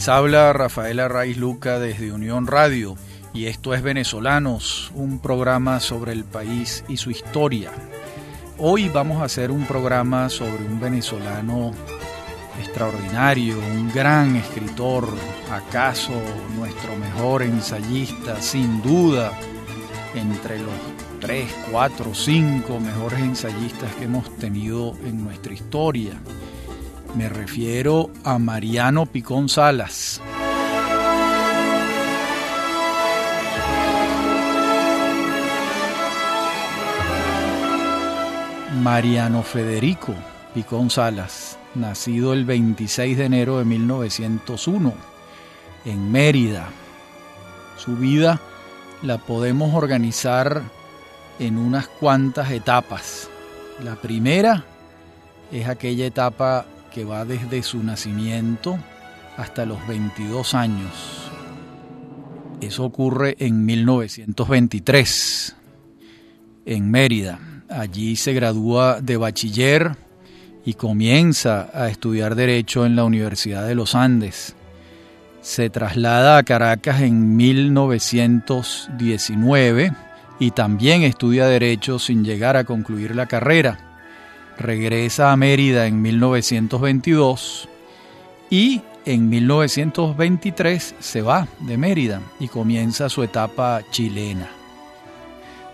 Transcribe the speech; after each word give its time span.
Les 0.00 0.08
habla 0.08 0.54
Rafaela 0.54 1.08
Raiz 1.08 1.36
Luca 1.36 1.78
desde 1.78 2.10
Unión 2.10 2.46
Radio 2.46 2.96
y 3.34 3.44
esto 3.44 3.74
es 3.74 3.82
Venezolanos, 3.82 4.90
un 4.94 5.18
programa 5.18 5.78
sobre 5.78 6.12
el 6.12 6.24
país 6.24 6.86
y 6.88 6.96
su 6.96 7.10
historia. 7.10 7.70
Hoy 8.56 8.88
vamos 8.88 9.20
a 9.20 9.26
hacer 9.26 9.50
un 9.50 9.66
programa 9.66 10.30
sobre 10.30 10.64
un 10.64 10.80
venezolano 10.80 11.72
extraordinario, 12.58 13.58
un 13.58 13.92
gran 13.92 14.36
escritor, 14.36 15.06
acaso 15.52 16.14
nuestro 16.56 16.96
mejor 16.96 17.42
ensayista, 17.42 18.40
sin 18.40 18.80
duda, 18.80 19.38
entre 20.14 20.60
los 20.60 20.72
tres, 21.20 21.54
cuatro, 21.70 22.14
cinco 22.14 22.80
mejores 22.80 23.20
ensayistas 23.20 23.94
que 23.96 24.06
hemos 24.06 24.34
tenido 24.38 24.96
en 25.04 25.22
nuestra 25.22 25.52
historia. 25.52 26.18
Me 27.16 27.28
refiero 27.28 28.10
a 28.24 28.38
Mariano 28.38 29.04
Picón 29.06 29.48
Salas. 29.48 30.20
Mariano 38.80 39.42
Federico 39.42 40.14
Picón 40.54 40.88
Salas, 40.88 41.58
nacido 41.74 42.32
el 42.32 42.44
26 42.44 43.18
de 43.18 43.24
enero 43.24 43.58
de 43.58 43.64
1901 43.64 44.94
en 45.86 46.12
Mérida. 46.12 46.68
Su 47.76 47.96
vida 47.96 48.40
la 49.02 49.18
podemos 49.18 49.74
organizar 49.74 50.62
en 51.40 51.58
unas 51.58 51.88
cuantas 51.88 52.52
etapas. 52.52 53.28
La 53.82 53.96
primera 53.96 54.64
es 55.50 55.68
aquella 55.68 56.06
etapa 56.06 56.66
que 56.90 57.04
va 57.04 57.24
desde 57.24 57.62
su 57.62 57.80
nacimiento 57.82 58.78
hasta 59.36 59.64
los 59.64 59.86
22 59.86 60.54
años. 60.54 61.30
Eso 62.60 62.84
ocurre 62.84 63.36
en 63.38 63.64
1923, 63.64 65.56
en 66.66 66.90
Mérida. 66.90 67.38
Allí 67.70 68.16
se 68.16 68.34
gradúa 68.34 69.00
de 69.00 69.16
bachiller 69.16 69.96
y 70.64 70.74
comienza 70.74 71.70
a 71.72 71.88
estudiar 71.88 72.34
Derecho 72.34 72.84
en 72.84 72.96
la 72.96 73.04
Universidad 73.04 73.66
de 73.66 73.74
los 73.74 73.94
Andes. 73.94 74.54
Se 75.40 75.70
traslada 75.70 76.36
a 76.36 76.42
Caracas 76.42 77.00
en 77.00 77.34
1919 77.36 79.92
y 80.38 80.50
también 80.50 81.00
estudia 81.02 81.46
Derecho 81.46 81.98
sin 81.98 82.24
llegar 82.24 82.58
a 82.58 82.64
concluir 82.64 83.16
la 83.16 83.24
carrera 83.24 83.89
regresa 84.60 85.32
a 85.32 85.36
Mérida 85.36 85.86
en 85.86 86.02
1922 86.02 87.68
y 88.50 88.82
en 89.06 89.28
1923 89.28 90.96
se 91.00 91.22
va 91.22 91.48
de 91.60 91.78
Mérida 91.78 92.20
y 92.38 92.48
comienza 92.48 93.08
su 93.08 93.22
etapa 93.22 93.80
chilena. 93.90 94.48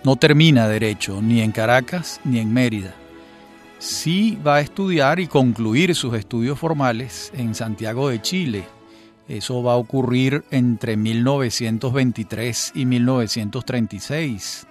No 0.05 0.15
termina 0.15 0.69
derecho 0.69 1.21
ni 1.21 1.41
en 1.41 1.51
Caracas 1.51 2.21
ni 2.25 2.39
en 2.39 2.53
Mérida. 2.53 2.95
Sí 3.79 4.39
va 4.47 4.57
a 4.57 4.61
estudiar 4.61 5.19
y 5.19 5.27
concluir 5.27 5.95
sus 5.97 6.15
estudios 6.15 6.59
formales 6.59 7.33
en 7.37 7.55
Santiago 7.55 8.09
de 8.09 8.23
Chile. 8.23 8.65
Eso 9.29 9.63
va 9.65 9.73
a 9.73 9.77
ocurrir 9.77 10.45
entre 10.53 10.97
1923 10.97 12.73
y 12.77 12.87
1936. 12.87 14.69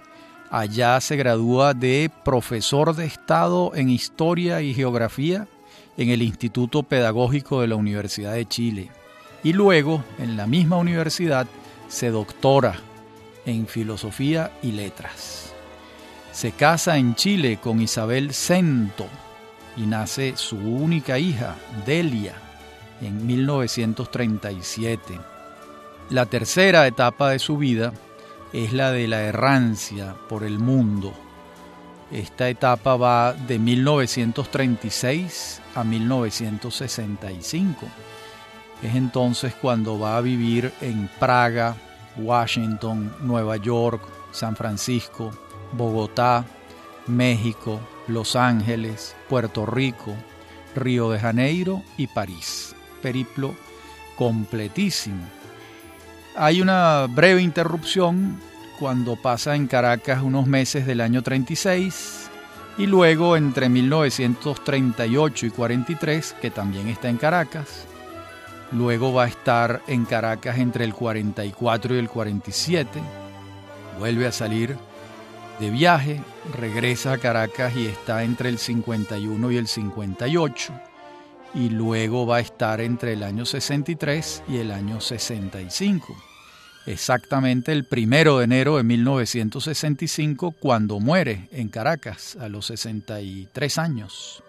Allá 0.50 1.00
se 1.00 1.16
gradúa 1.16 1.74
de 1.74 2.10
profesor 2.24 2.94
de 2.94 3.06
Estado 3.06 3.72
en 3.74 3.90
Historia 3.90 4.62
y 4.62 4.74
Geografía 4.74 5.48
en 5.96 6.10
el 6.10 6.22
Instituto 6.22 6.84
Pedagógico 6.84 7.60
de 7.60 7.68
la 7.68 7.76
Universidad 7.76 8.34
de 8.34 8.46
Chile. 8.46 8.90
Y 9.42 9.52
luego, 9.52 10.04
en 10.18 10.36
la 10.36 10.46
misma 10.46 10.76
universidad, 10.76 11.46
se 11.88 12.10
doctora 12.10 12.76
en 13.44 13.66
Filosofía 13.66 14.52
y 14.62 14.72
Letras. 14.72 15.52
Se 16.32 16.52
casa 16.52 16.96
en 16.96 17.14
Chile 17.14 17.58
con 17.60 17.80
Isabel 17.80 18.32
Cento 18.32 19.06
y 19.76 19.82
nace 19.82 20.36
su 20.36 20.56
única 20.58 21.18
hija, 21.18 21.56
Delia, 21.84 22.34
en 23.00 23.26
1937. 23.26 25.18
La 26.10 26.26
tercera 26.26 26.86
etapa 26.86 27.30
de 27.30 27.38
su 27.38 27.56
vida 27.56 27.92
es 28.52 28.72
la 28.72 28.92
de 28.92 29.08
la 29.08 29.22
errancia 29.22 30.14
por 30.28 30.44
el 30.44 30.58
mundo. 30.58 31.12
Esta 32.10 32.48
etapa 32.48 32.96
va 32.96 33.32
de 33.32 33.58
1936 33.58 35.60
a 35.74 35.84
1965. 35.84 37.86
Es 38.82 38.94
entonces 38.94 39.54
cuando 39.54 39.98
va 39.98 40.16
a 40.16 40.20
vivir 40.20 40.72
en 40.80 41.10
Praga, 41.18 41.76
Washington, 42.16 43.14
Nueva 43.20 43.56
York, 43.56 44.02
San 44.30 44.54
Francisco, 44.54 45.30
Bogotá, 45.72 46.44
México, 47.06 47.80
Los 48.06 48.36
Ángeles, 48.36 49.16
Puerto 49.28 49.66
Rico, 49.66 50.14
Río 50.74 51.10
de 51.10 51.18
Janeiro 51.18 51.82
y 51.96 52.06
París. 52.06 52.76
Periplo 53.02 53.54
completísimo 54.16 55.35
hay 56.36 56.60
una 56.60 57.06
breve 57.06 57.40
interrupción 57.40 58.38
cuando 58.78 59.16
pasa 59.16 59.56
en 59.56 59.66
Caracas 59.66 60.22
unos 60.22 60.46
meses 60.46 60.86
del 60.86 61.00
año 61.00 61.22
36 61.22 62.28
y 62.78 62.86
luego 62.86 63.36
entre 63.36 63.70
1938 63.70 65.46
y 65.46 65.50
43, 65.50 66.36
que 66.40 66.50
también 66.50 66.88
está 66.88 67.08
en 67.08 67.16
Caracas. 67.16 67.86
Luego 68.72 69.14
va 69.14 69.24
a 69.24 69.28
estar 69.28 69.80
en 69.86 70.04
Caracas 70.04 70.58
entre 70.58 70.84
el 70.84 70.92
44 70.92 71.94
y 71.94 71.98
el 71.98 72.08
47. 72.08 73.00
Vuelve 73.98 74.26
a 74.26 74.32
salir 74.32 74.76
de 75.58 75.70
viaje, 75.70 76.20
regresa 76.58 77.12
a 77.12 77.18
Caracas 77.18 77.74
y 77.76 77.86
está 77.86 78.24
entre 78.24 78.50
el 78.50 78.58
51 78.58 79.50
y 79.50 79.56
el 79.56 79.68
58 79.68 80.74
y 81.56 81.70
luego 81.70 82.26
va 82.26 82.36
a 82.36 82.40
estar 82.40 82.82
entre 82.82 83.14
el 83.14 83.22
año 83.22 83.46
63 83.46 84.42
y 84.46 84.58
el 84.58 84.70
año 84.70 85.00
65. 85.00 86.14
Exactamente 86.84 87.72
el 87.72 87.86
primero 87.86 88.38
de 88.38 88.44
enero 88.44 88.76
de 88.76 88.82
1965, 88.82 90.52
cuando 90.52 91.00
muere 91.00 91.48
en 91.50 91.68
Caracas 91.68 92.36
a 92.38 92.48
los 92.48 92.66
63 92.66 93.78
años. 93.78 94.42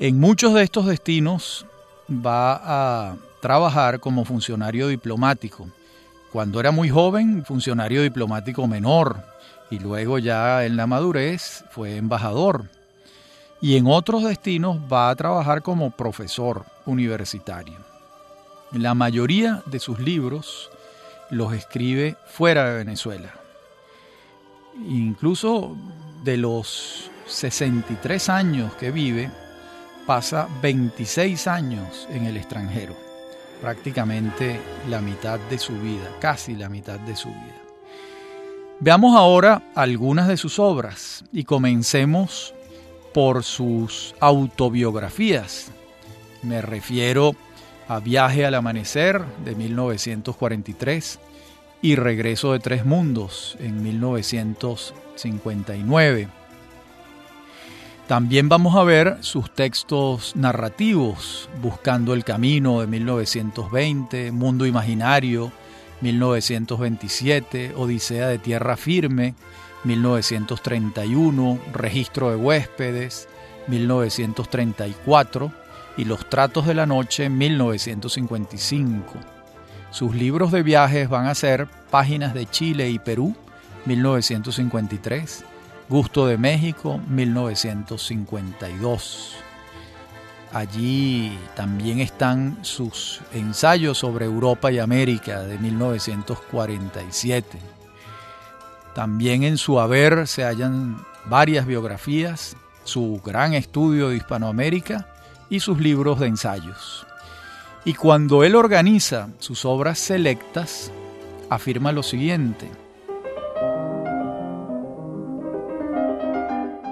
En 0.00 0.18
muchos 0.18 0.54
de 0.54 0.64
estos 0.64 0.86
destinos 0.86 1.66
va 2.10 3.10
a 3.10 3.16
trabajar 3.40 4.00
como 4.00 4.24
funcionario 4.24 4.88
diplomático. 4.88 5.68
Cuando 6.32 6.58
era 6.58 6.72
muy 6.72 6.90
joven, 6.90 7.44
funcionario 7.44 8.02
diplomático 8.02 8.66
menor, 8.66 9.22
y 9.70 9.78
luego 9.78 10.18
ya 10.18 10.64
en 10.66 10.76
la 10.76 10.88
madurez 10.88 11.64
fue 11.70 11.96
embajador 11.96 12.68
y 13.62 13.76
en 13.76 13.86
otros 13.86 14.24
destinos 14.24 14.76
va 14.92 15.08
a 15.08 15.14
trabajar 15.14 15.62
como 15.62 15.92
profesor 15.92 16.66
universitario. 16.84 17.78
La 18.72 18.92
mayoría 18.94 19.62
de 19.66 19.78
sus 19.78 20.00
libros 20.00 20.68
los 21.30 21.54
escribe 21.54 22.16
fuera 22.26 22.68
de 22.68 22.78
Venezuela. 22.78 23.32
Incluso 24.88 25.76
de 26.24 26.38
los 26.38 27.08
63 27.28 28.28
años 28.28 28.74
que 28.74 28.90
vive, 28.90 29.30
pasa 30.06 30.48
26 30.60 31.46
años 31.46 32.08
en 32.10 32.24
el 32.26 32.36
extranjero, 32.36 32.96
prácticamente 33.60 34.60
la 34.88 35.00
mitad 35.00 35.38
de 35.38 35.58
su 35.58 35.74
vida, 35.74 36.10
casi 36.20 36.56
la 36.56 36.68
mitad 36.68 36.98
de 36.98 37.14
su 37.14 37.28
vida. 37.28 37.62
Veamos 38.80 39.16
ahora 39.16 39.62
algunas 39.76 40.26
de 40.26 40.36
sus 40.36 40.58
obras 40.58 41.24
y 41.32 41.44
comencemos 41.44 42.52
por 43.12 43.44
sus 43.44 44.14
autobiografías. 44.20 45.70
Me 46.42 46.62
refiero 46.62 47.36
a 47.88 47.98
Viaje 48.00 48.46
al 48.46 48.54
Amanecer 48.54 49.22
de 49.44 49.54
1943 49.54 51.18
y 51.82 51.96
Regreso 51.96 52.52
de 52.52 52.60
Tres 52.60 52.86
Mundos 52.86 53.58
en 53.60 53.82
1959. 53.82 56.28
También 58.06 58.48
vamos 58.48 58.76
a 58.76 58.84
ver 58.84 59.18
sus 59.20 59.52
textos 59.54 60.34
narrativos, 60.36 61.50
Buscando 61.60 62.14
el 62.14 62.24
Camino 62.24 62.80
de 62.80 62.86
1920, 62.86 64.32
Mundo 64.32 64.64
Imaginario 64.66 65.52
1927, 66.02 67.74
Odisea 67.76 68.28
de 68.28 68.38
Tierra 68.38 68.76
Firme 68.76 69.34
1931, 69.84 71.60
Registro 71.72 72.30
de 72.30 72.36
Huéspedes, 72.36 73.28
1934 73.68 75.52
y 75.96 76.04
Los 76.04 76.28
Tratos 76.28 76.66
de 76.66 76.74
la 76.74 76.84
Noche, 76.86 77.28
1955. 77.28 79.14
Sus 79.90 80.12
libros 80.14 80.52
de 80.52 80.62
viajes 80.62 81.08
van 81.08 81.26
a 81.26 81.34
ser 81.34 81.66
Páginas 81.90 82.34
de 82.34 82.46
Chile 82.46 82.90
y 82.90 82.98
Perú, 82.98 83.34
1953, 83.84 85.44
Gusto 85.88 86.26
de 86.26 86.38
México, 86.38 87.00
1952. 87.08 89.34
Allí 90.52 91.36
también 91.56 91.98
están 92.00 92.58
sus 92.62 93.22
ensayos 93.32 93.98
sobre 93.98 94.26
Europa 94.26 94.70
y 94.70 94.78
América 94.78 95.42
de 95.42 95.58
1947. 95.58 97.81
También 98.94 99.42
en 99.42 99.56
su 99.56 99.80
haber 99.80 100.26
se 100.26 100.44
hallan 100.44 101.02
varias 101.24 101.66
biografías, 101.66 102.56
su 102.84 103.22
gran 103.24 103.54
estudio 103.54 104.10
de 104.10 104.16
Hispanoamérica 104.16 105.08
y 105.48 105.60
sus 105.60 105.78
libros 105.78 106.20
de 106.20 106.26
ensayos. 106.26 107.06
Y 107.84 107.94
cuando 107.94 108.44
él 108.44 108.54
organiza 108.54 109.30
sus 109.38 109.64
obras 109.64 109.98
selectas, 109.98 110.92
afirma 111.48 111.92
lo 111.92 112.02
siguiente. 112.02 112.70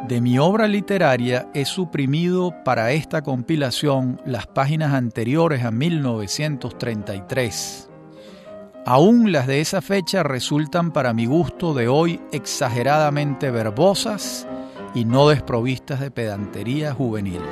De 0.08 0.20
mi 0.20 0.38
obra 0.40 0.66
literaria 0.66 1.48
he 1.54 1.64
suprimido 1.64 2.52
para 2.64 2.90
esta 2.92 3.22
compilación 3.22 4.20
las 4.26 4.48
páginas 4.48 4.92
anteriores 4.92 5.64
a 5.64 5.70
1933. 5.70 7.89
Aún 8.86 9.30
las 9.30 9.46
de 9.46 9.60
esa 9.60 9.82
fecha 9.82 10.22
resultan 10.22 10.90
para 10.90 11.12
mi 11.12 11.26
gusto 11.26 11.74
de 11.74 11.86
hoy 11.86 12.20
exageradamente 12.32 13.50
verbosas 13.50 14.46
y 14.94 15.04
no 15.04 15.28
desprovistas 15.28 16.00
de 16.00 16.10
pedantería 16.10 16.94
juvenil. 16.94 17.42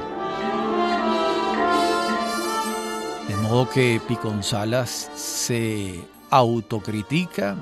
De 3.29 3.37
modo 3.37 3.69
que 3.69 4.01
Piconzalas 4.09 5.11
se 5.15 6.03
autocritica 6.31 7.57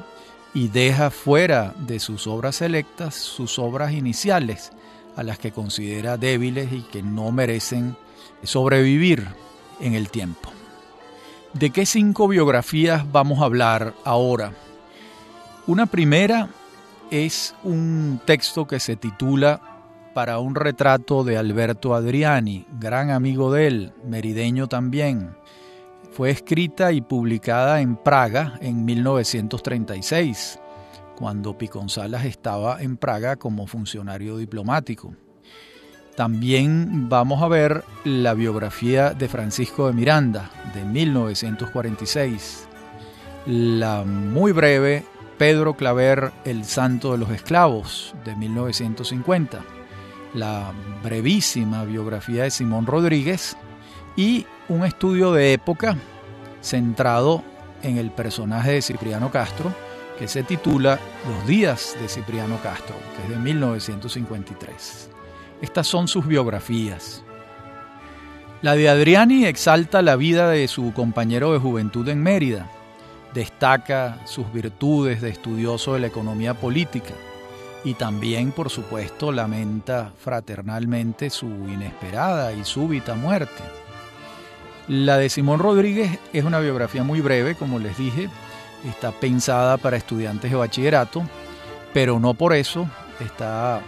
y 0.55 0.69
deja 0.69 1.11
fuera 1.11 1.75
de 1.77 1.99
sus 1.99 2.29
obras 2.29 2.57
selectas 2.57 3.17
sus 3.17 3.59
obras 3.59 3.93
iniciales, 3.93 4.71
a 5.17 5.25
las 5.25 5.39
que 5.39 5.51
considera 5.51 6.17
débiles 6.17 6.73
y 6.73 6.83
que 6.83 7.03
no 7.03 7.33
merecen 7.33 7.97
sobrevivir 8.45 9.27
en 9.81 9.95
el 9.95 10.09
tiempo. 10.09 10.51
¿De 11.52 11.70
qué 11.70 11.87
cinco 11.87 12.28
biografías 12.28 13.10
vamos 13.10 13.40
a 13.40 13.46
hablar 13.46 13.94
ahora? 14.04 14.52
Una 15.66 15.87
primera 15.87 16.48
es 17.10 17.54
un 17.64 18.20
texto 18.25 18.66
que 18.66 18.78
se 18.78 18.96
titula 18.96 19.60
Para 20.14 20.38
un 20.38 20.54
retrato 20.54 21.25
de 21.25 21.38
Alberto 21.38 21.94
Adriani, 21.94 22.66
gran 22.78 23.10
amigo 23.10 23.52
de 23.52 23.66
él, 23.66 23.93
merideño 24.04 24.69
también. 24.69 25.37
Fue 26.12 26.31
escrita 26.31 26.93
y 26.93 27.00
publicada 27.00 27.81
en 27.81 27.96
Praga 27.96 28.58
en 28.60 28.84
1936 28.84 30.60
cuando 31.16 31.56
Piconzalas 31.56 32.26
estaba 32.26 32.82
en 32.82 32.96
Praga 32.96 33.37
como 33.37 33.66
funcionario 33.66 34.37
diplomático. 34.37 35.14
También 36.17 37.11
vamos 37.11 37.43
a 37.43 37.49
ver 37.49 37.85
la 38.05 38.33
biografía 38.33 39.11
de 39.11 39.29
Francisco 39.29 39.87
de 39.87 39.93
Miranda 39.93 40.51
de 40.73 40.83
1946, 40.83 42.67
la 43.45 44.03
muy 44.03 44.53
breve 44.53 45.05
Pedro 45.37 45.75
Claver, 45.75 46.33
El 46.47 46.65
Santo 46.65 47.13
de 47.13 47.19
los 47.19 47.29
Esclavos 47.31 48.15
de 48.25 48.35
1950, 48.35 49.61
la 50.33 50.73
brevísima 51.05 51.85
biografía 51.85 52.45
de 52.45 52.51
Simón 52.51 52.87
Rodríguez 52.87 53.55
y 54.17 54.47
un 54.71 54.87
estudio 54.87 55.35
de 55.35 55.53
época 55.53 55.99
centrado 56.63 57.45
en 57.83 57.99
el 57.99 58.11
personaje 58.11 58.73
de 58.73 58.83
Cipriano 58.83 59.31
Castro, 59.31 59.71
que 60.19 60.29
se 60.29 60.43
titula 60.43 60.99
Los 61.29 61.47
días 61.47 61.95
de 62.01 62.09
Cipriano 62.09 62.59
Castro, 62.63 62.97
que 63.15 63.25
es 63.25 63.29
de 63.29 63.37
1953. 63.37 65.11
Estas 65.61 65.87
son 65.87 66.08
sus 66.08 66.26
biografías. 66.26 67.23
La 68.62 68.75
de 68.75 68.88
Adriani 68.88 69.47
exalta 69.47 70.03
la 70.03 70.17
vida 70.17 70.50
de 70.50 70.67
su 70.69 70.93
compañero 70.93 71.53
de 71.53 71.58
juventud 71.58 72.08
en 72.08 72.23
Mérida, 72.23 72.70
destaca 73.35 74.20
sus 74.26 74.50
virtudes 74.53 75.20
de 75.20 75.31
estudioso 75.31 75.94
de 75.94 76.00
la 76.00 76.06
economía 76.06 76.55
política 76.55 77.12
y 77.85 77.94
también, 77.94 78.53
por 78.53 78.70
supuesto, 78.70 79.31
lamenta 79.31 80.12
fraternalmente 80.19 81.31
su 81.31 81.47
inesperada 81.47 82.53
y 82.53 82.64
súbita 82.64 83.14
muerte. 83.14 83.62
La 84.88 85.19
de 85.19 85.29
Simón 85.29 85.61
Rodríguez 85.61 86.19
es 86.32 86.44
una 86.44 86.58
biografía 86.58 87.03
muy 87.05 87.20
breve, 87.20 87.55
como 87.55 87.79
les 87.79 87.97
dije, 87.97 88.29
está 88.88 89.12
pensada 89.12 89.76
para 89.76 89.97
estudiantes 89.97 90.50
de 90.50 90.56
bachillerato, 90.56 91.23
pero 91.93 92.19
no 92.19 92.35
por 92.35 92.55
eso 92.55 92.88
está 93.20 93.82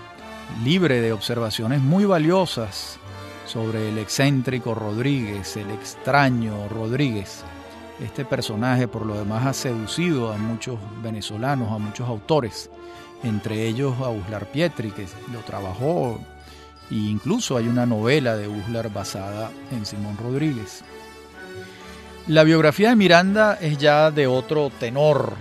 libre 0.65 1.00
de 1.00 1.12
observaciones 1.12 1.81
muy 1.81 2.05
valiosas 2.05 2.99
sobre 3.47 3.89
el 3.89 3.99
excéntrico 3.99 4.75
Rodríguez, 4.75 5.56
el 5.56 5.71
extraño 5.71 6.69
Rodríguez. 6.69 7.43
Este 8.00 8.25
personaje 8.25 8.87
por 8.87 9.06
lo 9.06 9.19
demás 9.19 9.47
ha 9.47 9.53
seducido 9.53 10.33
a 10.33 10.37
muchos 10.37 10.79
venezolanos, 11.03 11.73
a 11.73 11.79
muchos 11.79 12.09
autores, 12.09 12.71
entre 13.23 13.67
ellos 13.67 13.95
a 14.00 14.11
Uslar 14.11 14.47
Pietri, 14.47 14.91
que 14.91 15.06
lo 15.33 15.41
trabajó, 15.41 16.21
e 16.91 16.94
incluso 16.94 17.56
hay 17.56 17.67
una 17.67 17.87
novela 17.87 18.37
de 18.37 18.49
Uslar 18.49 18.93
basada 18.93 19.51
en 19.73 19.85
Simón 19.85 20.17
Rodríguez. 20.17 20.85
La 22.29 22.44
biografía 22.44 22.91
de 22.91 22.97
Miranda 22.97 23.59
es 23.61 23.79
ya 23.79 24.11
de 24.11 24.27
otro 24.27 24.71
tenor. 24.79 25.33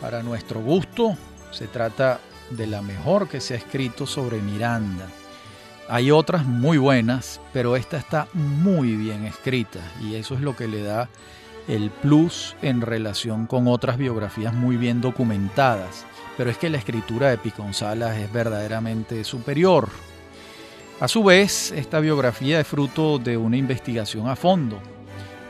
Para 0.00 0.22
nuestro 0.22 0.60
gusto, 0.60 1.16
se 1.52 1.68
trata 1.68 2.18
de 2.50 2.66
la 2.66 2.82
mejor 2.82 3.28
que 3.28 3.40
se 3.40 3.54
ha 3.54 3.56
escrito 3.56 4.06
sobre 4.06 4.40
Miranda. 4.40 5.06
Hay 5.88 6.10
otras 6.10 6.46
muy 6.46 6.78
buenas, 6.78 7.40
pero 7.52 7.76
esta 7.76 7.98
está 7.98 8.26
muy 8.32 8.96
bien 8.96 9.24
escrita 9.24 9.80
y 10.00 10.14
eso 10.14 10.34
es 10.34 10.40
lo 10.40 10.56
que 10.56 10.66
le 10.66 10.82
da 10.82 11.08
el 11.68 11.90
plus 11.90 12.56
en 12.62 12.80
relación 12.80 13.46
con 13.46 13.68
otras 13.68 13.98
biografías 13.98 14.54
muy 14.54 14.76
bien 14.76 15.00
documentadas. 15.00 16.06
Pero 16.36 16.50
es 16.50 16.58
que 16.58 16.70
la 16.70 16.78
escritura 16.78 17.30
de 17.30 17.38
Piconzalas 17.38 18.16
es 18.16 18.32
verdaderamente 18.32 19.22
superior. 19.24 19.88
A 21.00 21.08
su 21.08 21.22
vez, 21.22 21.70
esta 21.72 22.00
biografía 22.00 22.60
es 22.60 22.66
fruto 22.66 23.18
de 23.18 23.36
una 23.36 23.56
investigación 23.56 24.28
a 24.28 24.36
fondo, 24.36 24.78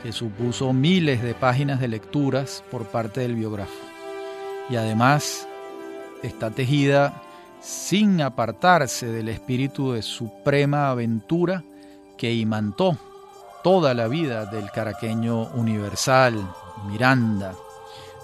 que 0.03 0.11
supuso 0.11 0.73
miles 0.73 1.21
de 1.23 1.33
páginas 1.33 1.79
de 1.79 1.87
lecturas 1.87 2.63
por 2.69 2.85
parte 2.85 3.21
del 3.21 3.35
biógrafo. 3.35 3.73
Y 4.69 4.75
además 4.75 5.47
está 6.25 6.51
tejida 6.51 7.21
sin 7.61 8.21
apartarse 8.21 9.07
del 9.07 9.29
espíritu 9.29 9.93
de 9.93 10.01
suprema 10.01 10.89
aventura 10.89 11.63
que 12.17 12.33
imantó 12.33 12.97
toda 13.63 13.93
la 13.93 14.07
vida 14.07 14.45
del 14.45 14.69
caraqueño 14.69 15.47
universal, 15.53 16.47
Miranda, 16.87 17.55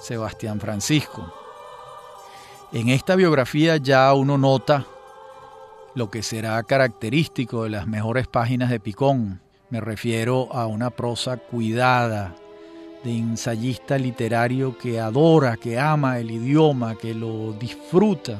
Sebastián 0.01 0.59
Francisco. 0.59 1.33
En 2.71 2.89
esta 2.89 3.15
biografía 3.15 3.77
ya 3.77 4.13
uno 4.13 4.37
nota 4.37 4.85
lo 5.95 6.09
que 6.09 6.23
será 6.23 6.61
característico 6.63 7.63
de 7.63 7.71
las 7.71 7.87
mejores 7.87 8.27
páginas 8.27 8.69
de 8.69 8.79
Picón, 8.79 9.41
me 9.69 9.81
refiero 9.81 10.49
a 10.53 10.67
una 10.67 10.89
prosa 10.89 11.37
cuidada, 11.37 12.35
de 13.03 13.17
ensayista 13.17 13.97
literario 13.97 14.77
que 14.77 14.99
adora, 14.99 15.57
que 15.57 15.79
ama 15.79 16.19
el 16.19 16.31
idioma, 16.31 16.95
que 16.95 17.13
lo 17.13 17.53
disfruta, 17.53 18.37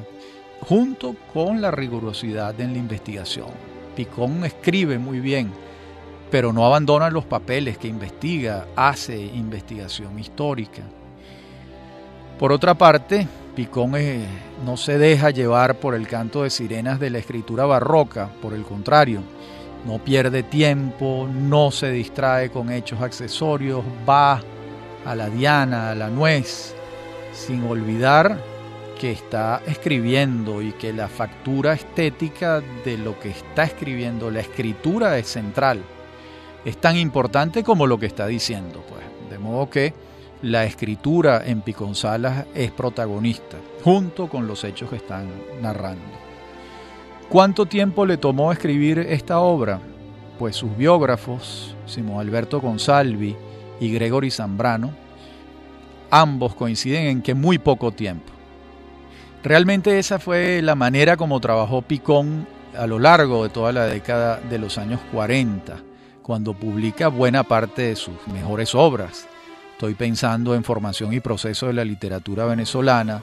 junto 0.60 1.16
con 1.32 1.60
la 1.60 1.70
rigurosidad 1.70 2.60
en 2.60 2.72
la 2.72 2.78
investigación. 2.78 3.48
Picón 3.96 4.44
escribe 4.44 4.98
muy 4.98 5.20
bien, 5.20 5.50
pero 6.30 6.52
no 6.52 6.64
abandona 6.64 7.10
los 7.10 7.24
papeles 7.24 7.76
que 7.78 7.88
investiga, 7.88 8.66
hace 8.76 9.20
investigación 9.20 10.18
histórica. 10.18 10.82
Por 12.38 12.52
otra 12.52 12.74
parte, 12.74 13.26
Picón 13.54 13.92
no 14.64 14.76
se 14.76 14.96
deja 14.96 15.30
llevar 15.30 15.76
por 15.76 15.94
el 15.94 16.06
canto 16.08 16.44
de 16.44 16.50
sirenas 16.50 16.98
de 16.98 17.10
la 17.10 17.18
escritura 17.18 17.66
barroca, 17.66 18.30
por 18.40 18.54
el 18.54 18.62
contrario, 18.62 19.22
no 19.86 19.98
pierde 19.98 20.42
tiempo, 20.42 21.28
no 21.32 21.70
se 21.70 21.90
distrae 21.90 22.50
con 22.50 22.70
hechos 22.70 23.00
accesorios, 23.00 23.84
va 24.08 24.42
a 25.04 25.14
la 25.14 25.28
diana, 25.28 25.90
a 25.90 25.94
la 25.94 26.08
nuez, 26.08 26.74
sin 27.32 27.64
olvidar 27.64 28.38
que 29.00 29.10
está 29.10 29.60
escribiendo 29.66 30.62
y 30.62 30.72
que 30.72 30.92
la 30.92 31.08
factura 31.08 31.72
estética 31.72 32.62
de 32.84 32.96
lo 32.98 33.18
que 33.18 33.30
está 33.30 33.64
escribiendo, 33.64 34.30
la 34.30 34.40
escritura 34.40 35.18
es 35.18 35.26
central. 35.26 35.82
Es 36.64 36.76
tan 36.76 36.96
importante 36.96 37.64
como 37.64 37.88
lo 37.88 37.98
que 37.98 38.06
está 38.06 38.28
diciendo, 38.28 38.84
pues. 38.88 39.02
De 39.28 39.38
modo 39.38 39.68
que 39.68 39.92
la 40.42 40.64
escritura 40.64 41.42
en 41.44 41.62
Piconzalas 41.62 42.46
es 42.54 42.70
protagonista, 42.70 43.56
junto 43.82 44.28
con 44.28 44.46
los 44.46 44.62
hechos 44.62 44.90
que 44.90 44.96
están 44.96 45.28
narrando. 45.60 46.21
¿Cuánto 47.32 47.64
tiempo 47.64 48.04
le 48.04 48.18
tomó 48.18 48.52
escribir 48.52 48.98
esta 48.98 49.38
obra? 49.40 49.80
Pues 50.38 50.54
sus 50.54 50.76
biógrafos, 50.76 51.74
Simón 51.86 52.20
Alberto 52.20 52.60
Gonsalvi 52.60 53.34
y 53.80 53.90
Gregory 53.90 54.30
Zambrano, 54.30 54.90
ambos 56.10 56.54
coinciden 56.54 57.06
en 57.06 57.22
que 57.22 57.32
muy 57.32 57.56
poco 57.56 57.90
tiempo. 57.90 58.30
Realmente 59.42 59.98
esa 59.98 60.18
fue 60.18 60.60
la 60.60 60.74
manera 60.74 61.16
como 61.16 61.40
trabajó 61.40 61.80
Picón 61.80 62.46
a 62.76 62.86
lo 62.86 62.98
largo 62.98 63.44
de 63.44 63.48
toda 63.48 63.72
la 63.72 63.86
década 63.86 64.38
de 64.50 64.58
los 64.58 64.76
años 64.76 65.00
40. 65.10 65.78
cuando 66.20 66.52
publica 66.52 67.08
buena 67.08 67.44
parte 67.44 67.80
de 67.80 67.96
sus 67.96 68.14
mejores 68.30 68.74
obras. 68.74 69.26
Estoy 69.72 69.94
pensando 69.94 70.54
en 70.54 70.64
Formación 70.64 71.14
y 71.14 71.20
Proceso 71.20 71.66
de 71.66 71.72
la 71.72 71.84
Literatura 71.86 72.44
Venezolana, 72.44 73.22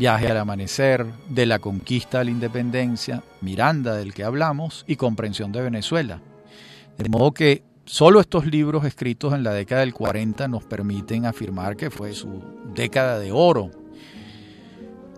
Viaje 0.00 0.28
al 0.28 0.38
Amanecer, 0.38 1.04
De 1.28 1.44
la 1.44 1.58
Conquista 1.58 2.20
a 2.20 2.24
la 2.24 2.30
Independencia, 2.30 3.22
Miranda 3.42 3.96
del 3.96 4.14
que 4.14 4.24
hablamos 4.24 4.82
y 4.88 4.96
Comprensión 4.96 5.52
de 5.52 5.60
Venezuela. 5.60 6.22
De 6.96 7.10
modo 7.10 7.32
que 7.32 7.64
solo 7.84 8.18
estos 8.18 8.46
libros 8.46 8.86
escritos 8.86 9.34
en 9.34 9.42
la 9.42 9.52
década 9.52 9.82
del 9.82 9.92
40 9.92 10.48
nos 10.48 10.64
permiten 10.64 11.26
afirmar 11.26 11.76
que 11.76 11.90
fue 11.90 12.14
su 12.14 12.42
década 12.74 13.18
de 13.18 13.30
oro. 13.30 13.72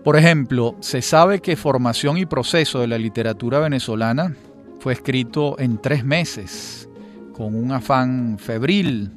Por 0.03 0.17
ejemplo, 0.17 0.75
se 0.81 1.01
sabe 1.01 1.39
que 1.39 1.55
Formación 1.55 2.17
y 2.17 2.25
Proceso 2.25 2.81
de 2.81 2.87
la 2.87 2.97
Literatura 2.97 3.59
Venezolana 3.59 4.35
fue 4.81 4.91
escrito 4.91 5.57
en 5.59 5.77
tres 5.77 6.03
meses, 6.03 6.89
con 7.31 7.55
un 7.55 7.71
afán 7.71 8.37
febril, 8.37 9.13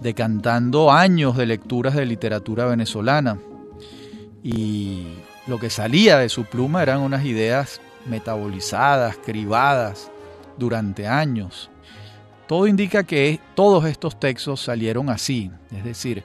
decantando 0.00 0.90
años 0.90 1.36
de 1.36 1.44
lecturas 1.44 1.94
de 1.94 2.06
literatura 2.06 2.64
venezolana 2.64 3.36
y 4.46 5.08
lo 5.48 5.58
que 5.58 5.70
salía 5.70 6.18
de 6.18 6.28
su 6.28 6.44
pluma 6.44 6.80
eran 6.80 7.00
unas 7.00 7.24
ideas 7.24 7.80
metabolizadas, 8.04 9.16
cribadas 9.16 10.08
durante 10.56 11.08
años. 11.08 11.68
Todo 12.46 12.68
indica 12.68 13.02
que 13.02 13.40
todos 13.56 13.84
estos 13.86 14.20
textos 14.20 14.60
salieron 14.60 15.10
así, 15.10 15.50
es 15.76 15.82
decir, 15.82 16.22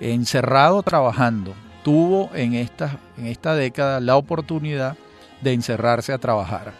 encerrado 0.00 0.82
trabajando. 0.82 1.54
Tuvo 1.82 2.30
en 2.34 2.52
esta, 2.52 2.98
en 3.16 3.26
esta 3.26 3.54
década 3.54 4.00
la 4.00 4.16
oportunidad 4.16 4.98
de 5.40 5.54
encerrarse 5.54 6.12
a 6.12 6.18
trabajar. 6.18 6.74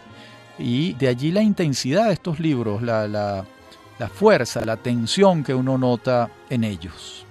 Y 0.59 0.93
de 0.93 1.09
allí 1.09 1.33
la 1.33 1.41
intensidad 1.41 2.09
de 2.09 2.13
estos 2.13 2.39
libros, 2.39 2.83
la, 2.83 3.09
la, 3.09 3.47
la 3.99 4.09
fuerza, 4.11 4.63
la 4.67 4.77
tensión 4.77 5.43
que 5.43 5.55
uno 5.55 5.79
nota 5.79 6.29
en 6.51 6.65
ellos. 6.65 7.25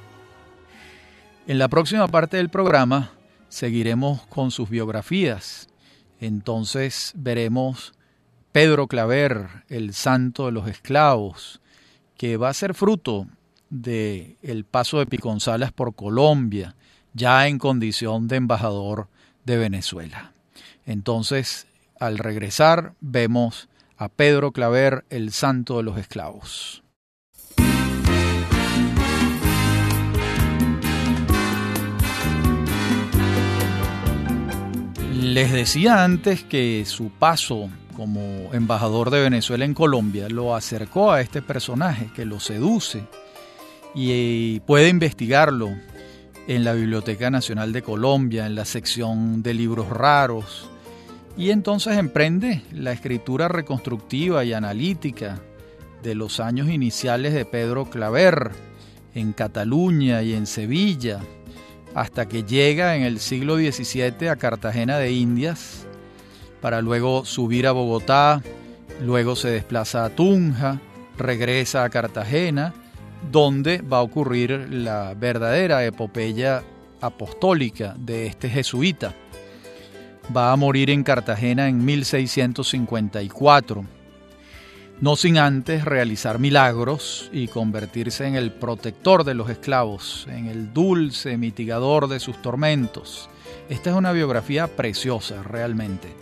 En 1.45 1.59
la 1.59 1.67
próxima 1.67 2.07
parte 2.07 2.37
del 2.37 2.49
programa 2.49 3.11
seguiremos 3.51 4.25
con 4.27 4.49
sus 4.49 4.69
biografías. 4.69 5.67
Entonces 6.19 7.11
veremos 7.15 7.93
Pedro 8.51 8.87
Claver, 8.87 9.65
el 9.67 9.93
santo 9.93 10.45
de 10.45 10.53
los 10.53 10.67
esclavos, 10.67 11.61
que 12.17 12.37
va 12.37 12.49
a 12.49 12.53
ser 12.53 12.73
fruto 12.73 13.27
de 13.69 14.37
el 14.41 14.63
paso 14.63 14.99
de 14.99 15.05
Piconzalas 15.05 15.71
por 15.71 15.95
Colombia, 15.95 16.75
ya 17.13 17.47
en 17.47 17.59
condición 17.59 18.27
de 18.27 18.37
embajador 18.37 19.09
de 19.45 19.57
Venezuela. 19.57 20.31
Entonces, 20.85 21.67
al 21.99 22.17
regresar, 22.17 22.93
vemos 23.01 23.69
a 23.97 24.07
Pedro 24.09 24.51
Claver, 24.51 25.03
el 25.09 25.31
santo 25.31 25.77
de 25.77 25.83
los 25.83 25.97
esclavos. 25.97 26.80
Les 35.31 35.49
decía 35.49 36.03
antes 36.03 36.43
que 36.43 36.83
su 36.85 37.09
paso 37.09 37.69
como 37.95 38.49
embajador 38.51 39.11
de 39.11 39.21
Venezuela 39.21 39.63
en 39.63 39.73
Colombia 39.73 40.27
lo 40.27 40.57
acercó 40.57 41.13
a 41.13 41.21
este 41.21 41.41
personaje 41.41 42.09
que 42.13 42.25
lo 42.25 42.41
seduce 42.41 43.05
y 43.95 44.59
puede 44.59 44.89
investigarlo 44.89 45.69
en 46.49 46.65
la 46.65 46.73
Biblioteca 46.73 47.29
Nacional 47.29 47.71
de 47.71 47.81
Colombia, 47.81 48.45
en 48.45 48.55
la 48.55 48.65
sección 48.65 49.41
de 49.41 49.53
libros 49.53 49.87
raros, 49.87 50.69
y 51.37 51.51
entonces 51.51 51.97
emprende 51.97 52.63
la 52.73 52.91
escritura 52.91 53.47
reconstructiva 53.47 54.43
y 54.43 54.51
analítica 54.51 55.39
de 56.03 56.13
los 56.13 56.41
años 56.41 56.67
iniciales 56.67 57.33
de 57.33 57.45
Pedro 57.45 57.89
Claver 57.89 58.51
en 59.15 59.31
Cataluña 59.31 60.23
y 60.23 60.33
en 60.33 60.45
Sevilla, 60.45 61.21
hasta 61.95 62.27
que 62.27 62.43
llega 62.43 62.95
en 62.95 63.03
el 63.03 63.19
siglo 63.19 63.57
XVII 63.57 64.29
a 64.29 64.35
Cartagena 64.35 64.97
de 64.97 65.11
Indias, 65.11 65.85
para 66.61 66.81
luego 66.81 67.25
subir 67.25 67.67
a 67.67 67.71
Bogotá, 67.71 68.41
luego 69.01 69.35
se 69.35 69.49
desplaza 69.49 70.05
a 70.05 70.09
Tunja, 70.09 70.79
regresa 71.17 71.83
a 71.83 71.89
Cartagena, 71.89 72.73
donde 73.31 73.81
va 73.81 73.97
a 73.97 74.01
ocurrir 74.01 74.67
la 74.69 75.13
verdadera 75.15 75.85
epopeya 75.85 76.63
apostólica 77.01 77.95
de 77.97 78.27
este 78.27 78.49
jesuita. 78.49 79.13
Va 80.35 80.51
a 80.51 80.55
morir 80.55 80.89
en 80.89 81.03
Cartagena 81.03 81.67
en 81.67 81.83
1654 81.83 84.00
no 85.01 85.15
sin 85.15 85.39
antes 85.39 85.83
realizar 85.83 86.37
milagros 86.37 87.31
y 87.33 87.47
convertirse 87.47 88.27
en 88.27 88.35
el 88.35 88.51
protector 88.51 89.23
de 89.23 89.33
los 89.33 89.49
esclavos, 89.49 90.27
en 90.29 90.45
el 90.45 90.73
dulce 90.73 91.37
mitigador 91.37 92.07
de 92.07 92.19
sus 92.19 92.39
tormentos. 92.43 93.27
Esta 93.67 93.89
es 93.89 93.95
una 93.95 94.11
biografía 94.11 94.67
preciosa 94.67 95.41
realmente. 95.41 96.15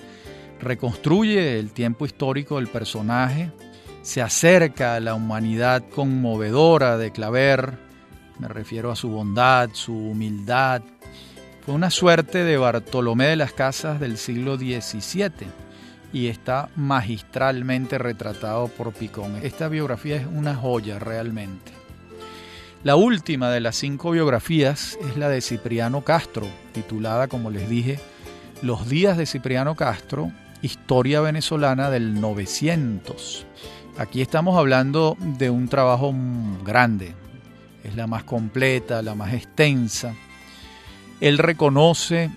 Reconstruye 0.61 1.59
el 1.59 1.71
tiempo 1.71 2.05
histórico 2.05 2.55
del 2.55 2.69
personaje, 2.69 3.51
se 4.01 4.21
acerca 4.21 4.95
a 4.95 5.01
la 5.01 5.13
humanidad 5.13 5.83
conmovedora 5.89 6.97
de 6.97 7.11
Claver, 7.11 7.77
me 8.39 8.47
refiero 8.47 8.91
a 8.91 8.95
su 8.95 9.09
bondad, 9.09 9.71
su 9.73 9.93
humildad. 9.93 10.81
Fue 11.65 11.73
una 11.73 11.89
suerte 11.89 12.45
de 12.45 12.55
Bartolomé 12.55 13.25
de 13.25 13.35
las 13.35 13.51
Casas 13.51 13.99
del 13.99 14.17
siglo 14.17 14.55
XVII 14.55 15.68
y 16.11 16.27
está 16.27 16.69
magistralmente 16.75 17.97
retratado 17.97 18.67
por 18.67 18.93
Picón. 18.93 19.37
Esta 19.43 19.67
biografía 19.67 20.15
es 20.17 20.27
una 20.27 20.55
joya 20.55 20.99
realmente. 20.99 21.71
La 22.83 22.95
última 22.95 23.49
de 23.51 23.59
las 23.59 23.75
cinco 23.75 24.11
biografías 24.11 24.97
es 25.01 25.17
la 25.17 25.27
de 25.27 25.41
Cipriano 25.41 26.01
Castro, 26.03 26.47
titulada, 26.71 27.27
como 27.27 27.51
les 27.51 27.69
dije, 27.69 27.99
Los 28.61 28.87
días 28.87 29.17
de 29.17 29.25
Cipriano 29.25 29.75
Castro, 29.75 30.31
Historia 30.61 31.21
venezolana 31.21 31.89
del 31.89 32.19
900. 32.19 33.45
Aquí 33.97 34.21
estamos 34.21 34.57
hablando 34.57 35.17
de 35.19 35.49
un 35.49 35.67
trabajo 35.67 36.13
grande, 36.65 37.15
es 37.83 37.95
la 37.95 38.07
más 38.07 38.23
completa, 38.23 39.01
la 39.01 39.15
más 39.15 39.33
extensa. 39.33 40.13
Él 41.19 41.37
reconoce 41.37 42.29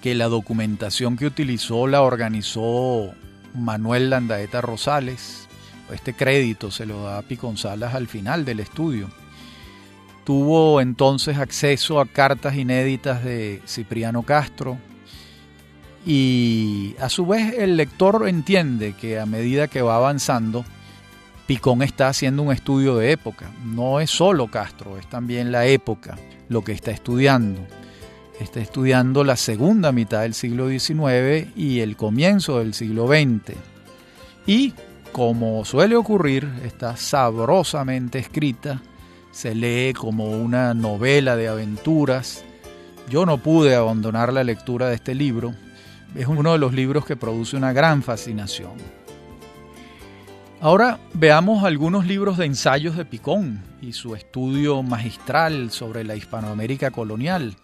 que 0.00 0.14
la 0.14 0.26
documentación 0.26 1.16
que 1.16 1.26
utilizó 1.26 1.86
la 1.86 2.02
organizó 2.02 3.12
Manuel 3.54 4.10
Landaeta 4.10 4.60
Rosales. 4.60 5.48
Este 5.92 6.14
crédito 6.14 6.70
se 6.70 6.86
lo 6.86 7.02
da 7.04 7.18
a 7.18 7.22
Piconzalas 7.22 7.94
al 7.94 8.06
final 8.06 8.44
del 8.44 8.60
estudio. 8.60 9.10
Tuvo 10.24 10.80
entonces 10.80 11.38
acceso 11.38 12.00
a 12.00 12.06
cartas 12.06 12.54
inéditas 12.54 13.24
de 13.24 13.60
Cipriano 13.66 14.22
Castro 14.22 14.78
y 16.06 16.94
a 17.00 17.08
su 17.08 17.26
vez 17.26 17.54
el 17.58 17.76
lector 17.76 18.26
entiende 18.28 18.94
que 18.94 19.18
a 19.18 19.26
medida 19.26 19.68
que 19.68 19.82
va 19.82 19.96
avanzando, 19.96 20.64
Picón 21.46 21.82
está 21.82 22.08
haciendo 22.08 22.42
un 22.44 22.52
estudio 22.52 22.96
de 22.96 23.10
época. 23.10 23.50
No 23.64 23.98
es 23.98 24.10
solo 24.10 24.46
Castro, 24.46 24.96
es 24.98 25.08
también 25.08 25.50
la 25.50 25.66
época 25.66 26.16
lo 26.48 26.62
que 26.62 26.72
está 26.72 26.92
estudiando 26.92 27.66
está 28.40 28.60
estudiando 28.60 29.22
la 29.22 29.36
segunda 29.36 29.92
mitad 29.92 30.22
del 30.22 30.34
siglo 30.34 30.68
XIX 30.68 31.48
y 31.56 31.80
el 31.80 31.96
comienzo 31.96 32.58
del 32.58 32.74
siglo 32.74 33.06
XX. 33.06 33.56
Y, 34.46 34.72
como 35.12 35.64
suele 35.64 35.96
ocurrir, 35.96 36.48
está 36.64 36.96
sabrosamente 36.96 38.18
escrita, 38.18 38.80
se 39.30 39.54
lee 39.54 39.92
como 39.92 40.30
una 40.30 40.74
novela 40.74 41.36
de 41.36 41.48
aventuras. 41.48 42.42
Yo 43.08 43.26
no 43.26 43.38
pude 43.38 43.74
abandonar 43.74 44.32
la 44.32 44.42
lectura 44.42 44.88
de 44.88 44.94
este 44.94 45.14
libro. 45.14 45.54
Es 46.14 46.26
uno 46.26 46.52
de 46.52 46.58
los 46.58 46.72
libros 46.72 47.04
que 47.04 47.16
produce 47.16 47.56
una 47.56 47.72
gran 47.72 48.02
fascinación. 48.02 48.72
Ahora 50.60 50.98
veamos 51.14 51.64
algunos 51.64 52.06
libros 52.06 52.36
de 52.36 52.46
ensayos 52.46 52.96
de 52.96 53.04
Picón 53.04 53.62
y 53.80 53.92
su 53.92 54.14
estudio 54.14 54.82
magistral 54.82 55.70
sobre 55.70 56.04
la 56.04 56.16
Hispanoamérica 56.16 56.90
colonial 56.90 57.56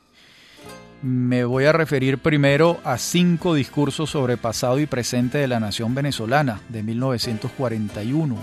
me 1.02 1.44
voy 1.44 1.64
a 1.66 1.72
referir 1.72 2.18
primero 2.18 2.78
a 2.84 2.98
cinco 2.98 3.54
discursos 3.54 4.10
sobre 4.10 4.36
pasado 4.36 4.80
y 4.80 4.86
presente 4.86 5.38
de 5.38 5.48
la 5.48 5.60
nación 5.60 5.94
venezolana 5.94 6.60
de 6.68 6.82
1941. 6.82 8.36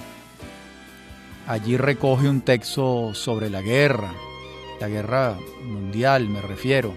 Allí 1.47 1.77
recoge 1.77 2.29
un 2.29 2.41
texto 2.41 3.13
sobre 3.13 3.49
la 3.49 3.61
guerra, 3.61 4.13
la 4.79 4.87
guerra 4.87 5.37
mundial 5.65 6.29
me 6.29 6.41
refiero, 6.41 6.93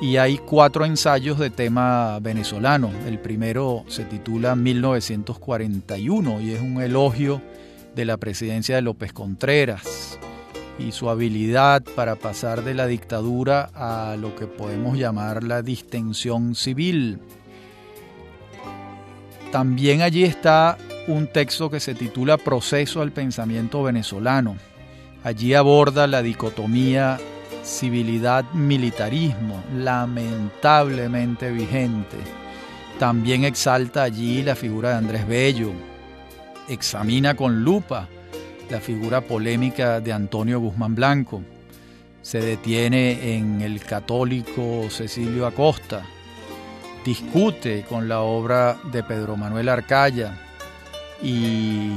y 0.00 0.16
hay 0.16 0.38
cuatro 0.38 0.84
ensayos 0.84 1.38
de 1.38 1.50
tema 1.50 2.18
venezolano. 2.20 2.90
El 3.06 3.18
primero 3.20 3.84
se 3.86 4.04
titula 4.04 4.56
1941 4.56 6.40
y 6.40 6.52
es 6.52 6.60
un 6.60 6.82
elogio 6.82 7.40
de 7.94 8.04
la 8.04 8.16
presidencia 8.16 8.74
de 8.74 8.82
López 8.82 9.12
Contreras 9.12 10.18
y 10.78 10.92
su 10.92 11.08
habilidad 11.08 11.82
para 11.94 12.16
pasar 12.16 12.64
de 12.64 12.74
la 12.74 12.86
dictadura 12.86 13.70
a 13.74 14.16
lo 14.16 14.34
que 14.34 14.46
podemos 14.46 14.98
llamar 14.98 15.44
la 15.44 15.62
distensión 15.62 16.54
civil. 16.54 17.20
También 19.52 20.02
allí 20.02 20.24
está 20.24 20.76
un 21.06 21.28
texto 21.28 21.70
que 21.70 21.80
se 21.80 21.94
titula 21.94 22.38
Proceso 22.38 23.02
al 23.02 23.12
Pensamiento 23.12 23.82
Venezolano. 23.82 24.56
Allí 25.22 25.54
aborda 25.54 26.06
la 26.06 26.22
dicotomía 26.22 27.18
civilidad-militarismo, 27.64 29.62
lamentablemente 29.76 31.50
vigente. 31.50 32.18
También 32.98 33.44
exalta 33.44 34.02
allí 34.02 34.42
la 34.42 34.54
figura 34.54 34.90
de 34.90 34.96
Andrés 34.96 35.26
Bello. 35.26 35.72
Examina 36.68 37.34
con 37.34 37.62
lupa 37.62 38.08
la 38.70 38.80
figura 38.80 39.20
polémica 39.20 40.00
de 40.00 40.12
Antonio 40.12 40.60
Guzmán 40.60 40.94
Blanco. 40.94 41.42
Se 42.22 42.40
detiene 42.40 43.36
en 43.36 43.60
el 43.60 43.80
católico 43.80 44.86
Cecilio 44.90 45.46
Acosta. 45.46 46.02
Discute 47.04 47.84
con 47.88 48.08
la 48.08 48.20
obra 48.20 48.78
de 48.90 49.02
Pedro 49.02 49.36
Manuel 49.36 49.68
Arcaya 49.68 50.38
y 51.22 51.90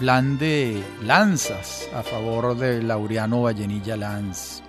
blande 0.00 0.82
lanzas 1.04 1.88
a 1.94 2.02
favor 2.02 2.56
de 2.56 2.82
Laureano 2.82 3.42
Vallenilla 3.42 3.96
Lanz. 3.96 4.62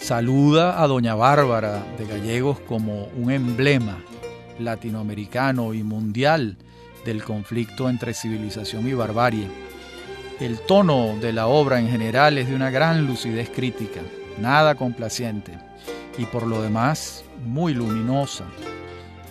Saluda 0.00 0.82
a 0.82 0.86
Doña 0.86 1.14
Bárbara 1.14 1.84
de 1.96 2.06
Gallegos 2.06 2.58
como 2.60 3.06
un 3.16 3.30
emblema 3.30 3.98
latinoamericano 4.58 5.74
y 5.74 5.82
mundial 5.82 6.56
del 7.04 7.22
conflicto 7.22 7.88
entre 7.88 8.14
civilización 8.14 8.88
y 8.88 8.94
barbarie. 8.94 9.48
El 10.40 10.58
tono 10.60 11.16
de 11.20 11.32
la 11.32 11.46
obra 11.46 11.78
en 11.78 11.88
general 11.88 12.38
es 12.38 12.48
de 12.48 12.54
una 12.54 12.70
gran 12.70 13.06
lucidez 13.06 13.50
crítica, 13.50 14.00
nada 14.40 14.74
complaciente 14.74 15.52
y 16.18 16.26
por 16.26 16.46
lo 16.46 16.62
demás 16.62 17.24
muy 17.44 17.74
luminosa. 17.74 18.44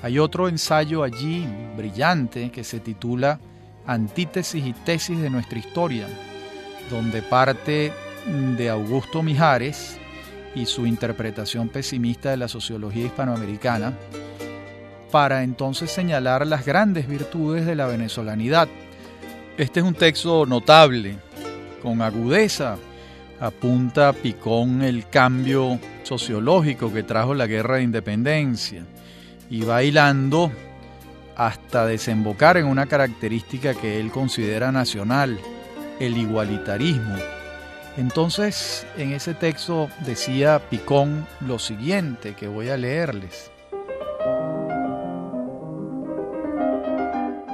Hay 0.01 0.19
otro 0.19 0.47
ensayo 0.47 1.03
allí 1.03 1.47
brillante 1.77 2.51
que 2.51 2.63
se 2.63 2.79
titula 2.79 3.39
Antítesis 3.85 4.65
y 4.65 4.73
tesis 4.73 5.19
de 5.21 5.29
nuestra 5.29 5.59
historia, 5.59 6.07
donde 6.89 7.21
parte 7.21 7.91
de 8.57 8.69
Augusto 8.69 9.23
Mijares 9.23 9.97
y 10.55 10.65
su 10.65 10.85
interpretación 10.85 11.69
pesimista 11.69 12.31
de 12.31 12.37
la 12.37 12.47
sociología 12.47 13.05
hispanoamericana, 13.05 13.93
para 15.13 15.43
entonces 15.43 15.91
señalar 15.91 16.47
las 16.47 16.65
grandes 16.65 17.07
virtudes 17.07 17.67
de 17.67 17.75
la 17.75 17.85
venezolanidad. 17.85 18.67
Este 19.57 19.79
es 19.79 19.85
un 19.85 19.93
texto 19.93 20.47
notable, 20.47 21.17
con 21.83 22.01
agudeza, 22.01 22.77
apunta 23.39 24.11
Picón 24.11 24.81
el 24.81 25.07
cambio 25.09 25.79
sociológico 26.01 26.91
que 26.91 27.03
trajo 27.03 27.35
la 27.35 27.45
guerra 27.45 27.75
de 27.75 27.83
independencia 27.83 28.87
y 29.51 29.61
va 29.61 29.83
hilando 29.83 30.51
hasta 31.35 31.85
desembocar 31.85 32.57
en 32.57 32.65
una 32.65 32.87
característica 32.87 33.75
que 33.75 33.99
él 33.99 34.09
considera 34.09 34.71
nacional, 34.71 35.39
el 35.99 36.17
igualitarismo. 36.17 37.17
Entonces, 37.97 38.87
en 38.97 39.13
ese 39.13 39.35
texto 39.35 39.91
decía 40.07 40.59
Picón 40.71 41.27
lo 41.41 41.59
siguiente 41.59 42.33
que 42.33 42.47
voy 42.47 42.69
a 42.69 42.77
leerles. 42.77 43.52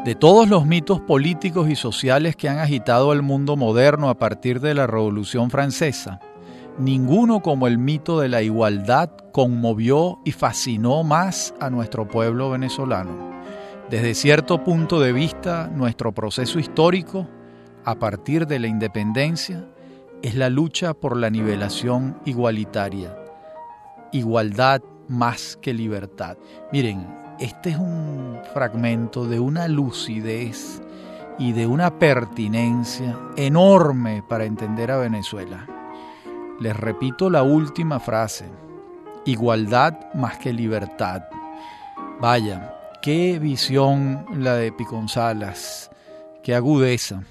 De 0.06 0.16
todos 0.16 0.48
los 0.48 0.66
mitos 0.66 1.02
políticos 1.02 1.70
y 1.70 1.76
sociales 1.76 2.38
que 2.38 2.48
han 2.48 2.60
agitado 2.60 3.12
el 3.12 3.22
mundo 3.22 3.58
moderno 3.58 4.10
a 4.10 4.18
partir 4.18 4.62
de 4.62 4.74
la 4.74 4.88
Revolución 4.88 5.50
Francesa, 5.50 6.22
ninguno 6.78 7.42
como 7.42 7.68
el 7.68 7.78
mito 7.78 8.18
de 8.22 8.30
la 8.30 8.42
igualdad 8.42 9.10
conmovió 9.34 10.20
y 10.24 10.32
fascinó 10.32 11.04
más 11.04 11.54
a 11.60 11.70
nuestro 11.70 12.08
pueblo 12.08 12.50
venezolano. 12.50 13.12
Desde 13.90 14.16
cierto 14.16 14.64
punto 14.64 15.02
de 15.02 15.12
vista, 15.12 15.68
nuestro 15.68 16.14
proceso 16.14 16.60
histórico, 16.60 17.28
a 17.84 18.00
partir 18.00 18.48
de 18.48 18.60
la 18.60 18.68
independencia, 18.68 19.68
es 20.22 20.34
la 20.34 20.50
lucha 20.50 20.94
por 20.94 21.18
la 21.18 21.30
nivelación 21.30 22.18
igualitaria. 22.24 23.18
Igualdad 24.14 24.82
más 25.10 25.58
que 25.62 25.74
libertad. 25.74 26.38
Miren, 26.72 27.19
este 27.40 27.72
es 27.72 27.78
un 27.78 28.40
fragmento 28.54 29.26
de 29.26 29.40
una 29.40 29.68
lucidez 29.68 30.82
y 31.38 31.54
de 31.54 31.68
una 31.68 31.98
pertinencia 32.00 33.18
enorme 33.38 34.24
para 34.28 34.46
entender 34.46 34.92
a 34.92 34.98
Venezuela. 34.98 35.66
Les 36.60 36.76
repito 36.76 37.30
la 37.30 37.44
última 37.44 38.00
frase. 38.00 38.46
Igualdad 39.26 40.14
más 40.14 40.38
que 40.38 40.52
libertad. 40.52 41.24
Vaya, 42.20 42.76
Qué 43.02 43.40
visión 43.40 44.26
la 44.36 44.56
de 44.56 44.74
Piconzalas, 44.74 45.90
qué 46.44 46.54
agudeza. 46.54 47.24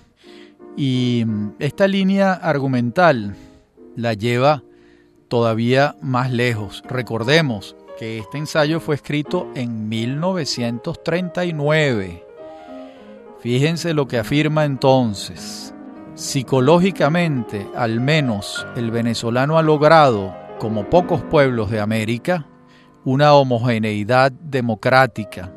Y 0.79 1.27
esta 1.59 1.87
línea 1.87 2.33
argumental 2.33 3.37
la 3.95 4.15
lleva 4.15 4.63
todavía 5.29 5.95
más 6.01 6.33
lejos. 6.33 6.83
Recordemos 6.89 7.77
que 7.99 8.19
este 8.19 8.39
ensayo 8.39 8.81
fue 8.81 8.95
escrito 8.95 9.49
en 9.55 9.87
1939. 9.89 12.25
Fíjense 13.41 13.95
lo 13.95 14.07
que 14.07 14.19
afirma 14.19 14.65
entonces. 14.65 15.75
Psicológicamente, 16.15 17.67
al 17.75 18.01
menos 18.01 18.67
el 18.77 18.91
venezolano 18.91 19.59
ha 19.59 19.63
logrado, 19.63 20.35
como 20.59 20.89
pocos 20.89 21.23
pueblos 21.23 21.71
de 21.71 21.81
América, 21.81 22.47
una 23.05 23.35
homogeneidad 23.35 24.33
democrática 24.33 25.53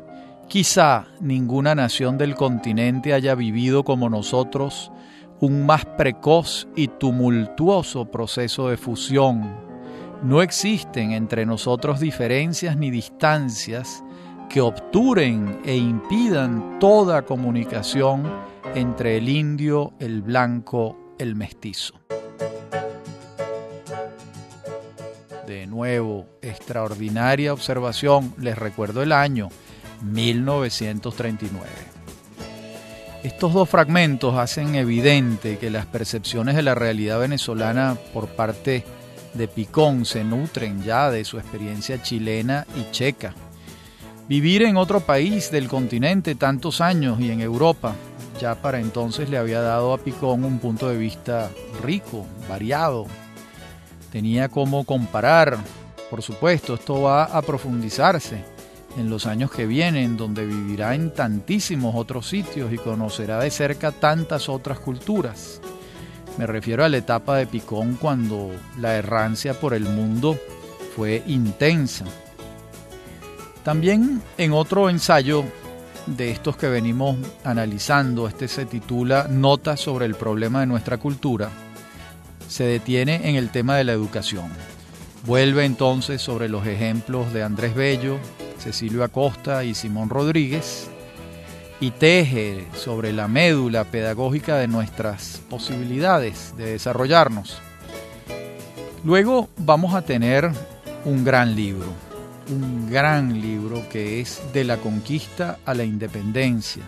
Quizá 0.52 1.06
ninguna 1.18 1.74
nación 1.74 2.18
del 2.18 2.34
continente 2.34 3.14
haya 3.14 3.34
vivido 3.34 3.84
como 3.84 4.10
nosotros 4.10 4.92
un 5.40 5.64
más 5.64 5.86
precoz 5.86 6.68
y 6.76 6.88
tumultuoso 6.88 8.10
proceso 8.10 8.68
de 8.68 8.76
fusión. 8.76 9.71
No 10.22 10.40
existen 10.40 11.10
entre 11.10 11.44
nosotros 11.44 11.98
diferencias 11.98 12.76
ni 12.76 12.92
distancias 12.92 14.04
que 14.48 14.60
obturen 14.60 15.60
e 15.64 15.76
impidan 15.76 16.78
toda 16.78 17.22
comunicación 17.22 18.30
entre 18.76 19.16
el 19.16 19.28
indio, 19.28 19.94
el 19.98 20.22
blanco, 20.22 20.96
el 21.18 21.34
mestizo. 21.34 21.94
De 25.44 25.66
nuevo, 25.66 26.26
extraordinaria 26.40 27.52
observación, 27.52 28.32
les 28.38 28.56
recuerdo 28.56 29.02
el 29.02 29.10
año 29.10 29.48
1939. 30.02 31.66
Estos 33.24 33.52
dos 33.52 33.68
fragmentos 33.68 34.36
hacen 34.36 34.76
evidente 34.76 35.58
que 35.58 35.70
las 35.70 35.86
percepciones 35.86 36.54
de 36.54 36.62
la 36.62 36.76
realidad 36.76 37.18
venezolana 37.18 37.96
por 38.12 38.28
parte 38.28 38.84
de 39.34 39.48
Picón 39.48 40.04
se 40.04 40.24
nutren 40.24 40.82
ya 40.82 41.10
de 41.10 41.24
su 41.24 41.38
experiencia 41.38 42.02
chilena 42.02 42.66
y 42.76 42.90
checa. 42.90 43.34
Vivir 44.28 44.62
en 44.62 44.76
otro 44.76 45.00
país 45.00 45.50
del 45.50 45.68
continente 45.68 46.34
tantos 46.34 46.80
años 46.80 47.20
y 47.20 47.30
en 47.30 47.40
Europa 47.40 47.94
ya 48.40 48.54
para 48.54 48.80
entonces 48.80 49.28
le 49.30 49.38
había 49.38 49.60
dado 49.60 49.92
a 49.92 49.98
Picón 49.98 50.44
un 50.44 50.58
punto 50.58 50.88
de 50.88 50.96
vista 50.96 51.50
rico, 51.82 52.26
variado. 52.48 53.06
Tenía 54.10 54.48
cómo 54.48 54.84
comparar, 54.84 55.58
por 56.10 56.22
supuesto, 56.22 56.74
esto 56.74 57.02
va 57.02 57.24
a 57.24 57.42
profundizarse 57.42 58.44
en 58.96 59.08
los 59.08 59.26
años 59.26 59.50
que 59.50 59.66
vienen, 59.66 60.16
donde 60.16 60.44
vivirá 60.44 60.94
en 60.94 61.14
tantísimos 61.14 61.94
otros 61.94 62.28
sitios 62.28 62.72
y 62.72 62.78
conocerá 62.78 63.38
de 63.38 63.50
cerca 63.50 63.92
tantas 63.92 64.48
otras 64.48 64.78
culturas. 64.78 65.60
Me 66.38 66.46
refiero 66.46 66.84
a 66.84 66.88
la 66.88 66.96
etapa 66.96 67.36
de 67.36 67.46
Picón 67.46 67.96
cuando 68.00 68.50
la 68.78 68.96
errancia 68.96 69.54
por 69.54 69.74
el 69.74 69.84
mundo 69.84 70.38
fue 70.96 71.22
intensa. 71.26 72.04
También 73.62 74.22
en 74.38 74.52
otro 74.52 74.90
ensayo 74.90 75.44
de 76.06 76.30
estos 76.30 76.56
que 76.56 76.68
venimos 76.68 77.16
analizando, 77.44 78.26
este 78.26 78.48
se 78.48 78.66
titula 78.66 79.28
Notas 79.28 79.80
sobre 79.80 80.06
el 80.06 80.14
problema 80.14 80.60
de 80.60 80.66
nuestra 80.66 80.98
cultura, 80.98 81.50
se 82.48 82.64
detiene 82.64 83.28
en 83.28 83.36
el 83.36 83.50
tema 83.50 83.76
de 83.76 83.84
la 83.84 83.92
educación. 83.92 84.50
Vuelve 85.24 85.64
entonces 85.64 86.20
sobre 86.20 86.48
los 86.48 86.66
ejemplos 86.66 87.32
de 87.32 87.44
Andrés 87.44 87.74
Bello, 87.74 88.18
Cecilio 88.58 89.04
Acosta 89.04 89.64
y 89.64 89.74
Simón 89.74 90.08
Rodríguez, 90.08 90.90
y 91.82 91.90
teje 91.90 92.64
sobre 92.76 93.12
la 93.12 93.26
médula 93.26 93.82
pedagógica 93.82 94.56
de 94.56 94.68
nuestras 94.68 95.42
posibilidades 95.50 96.54
de 96.56 96.66
desarrollarnos. 96.66 97.58
Luego 99.02 99.48
vamos 99.56 99.96
a 99.96 100.02
tener 100.02 100.48
un 101.04 101.24
gran 101.24 101.56
libro, 101.56 101.88
un 102.50 102.88
gran 102.88 103.40
libro 103.40 103.82
que 103.90 104.20
es 104.20 104.40
De 104.52 104.62
la 104.62 104.76
conquista 104.76 105.58
a 105.66 105.74
la 105.74 105.82
independencia, 105.82 106.84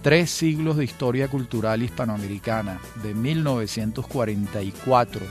tres 0.00 0.30
siglos 0.30 0.78
de 0.78 0.84
historia 0.84 1.28
cultural 1.28 1.82
hispanoamericana, 1.82 2.80
de 3.02 3.12
1944, 3.12 5.26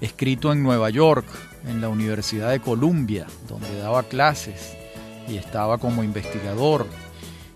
escrito 0.00 0.52
en 0.52 0.62
Nueva 0.62 0.88
York 0.90 1.26
en 1.66 1.80
la 1.80 1.88
Universidad 1.88 2.52
de 2.52 2.60
Columbia, 2.60 3.26
donde 3.48 3.76
daba 3.76 4.04
clases 4.04 4.76
y 5.26 5.36
estaba 5.36 5.78
como 5.78 6.04
investigador, 6.04 6.86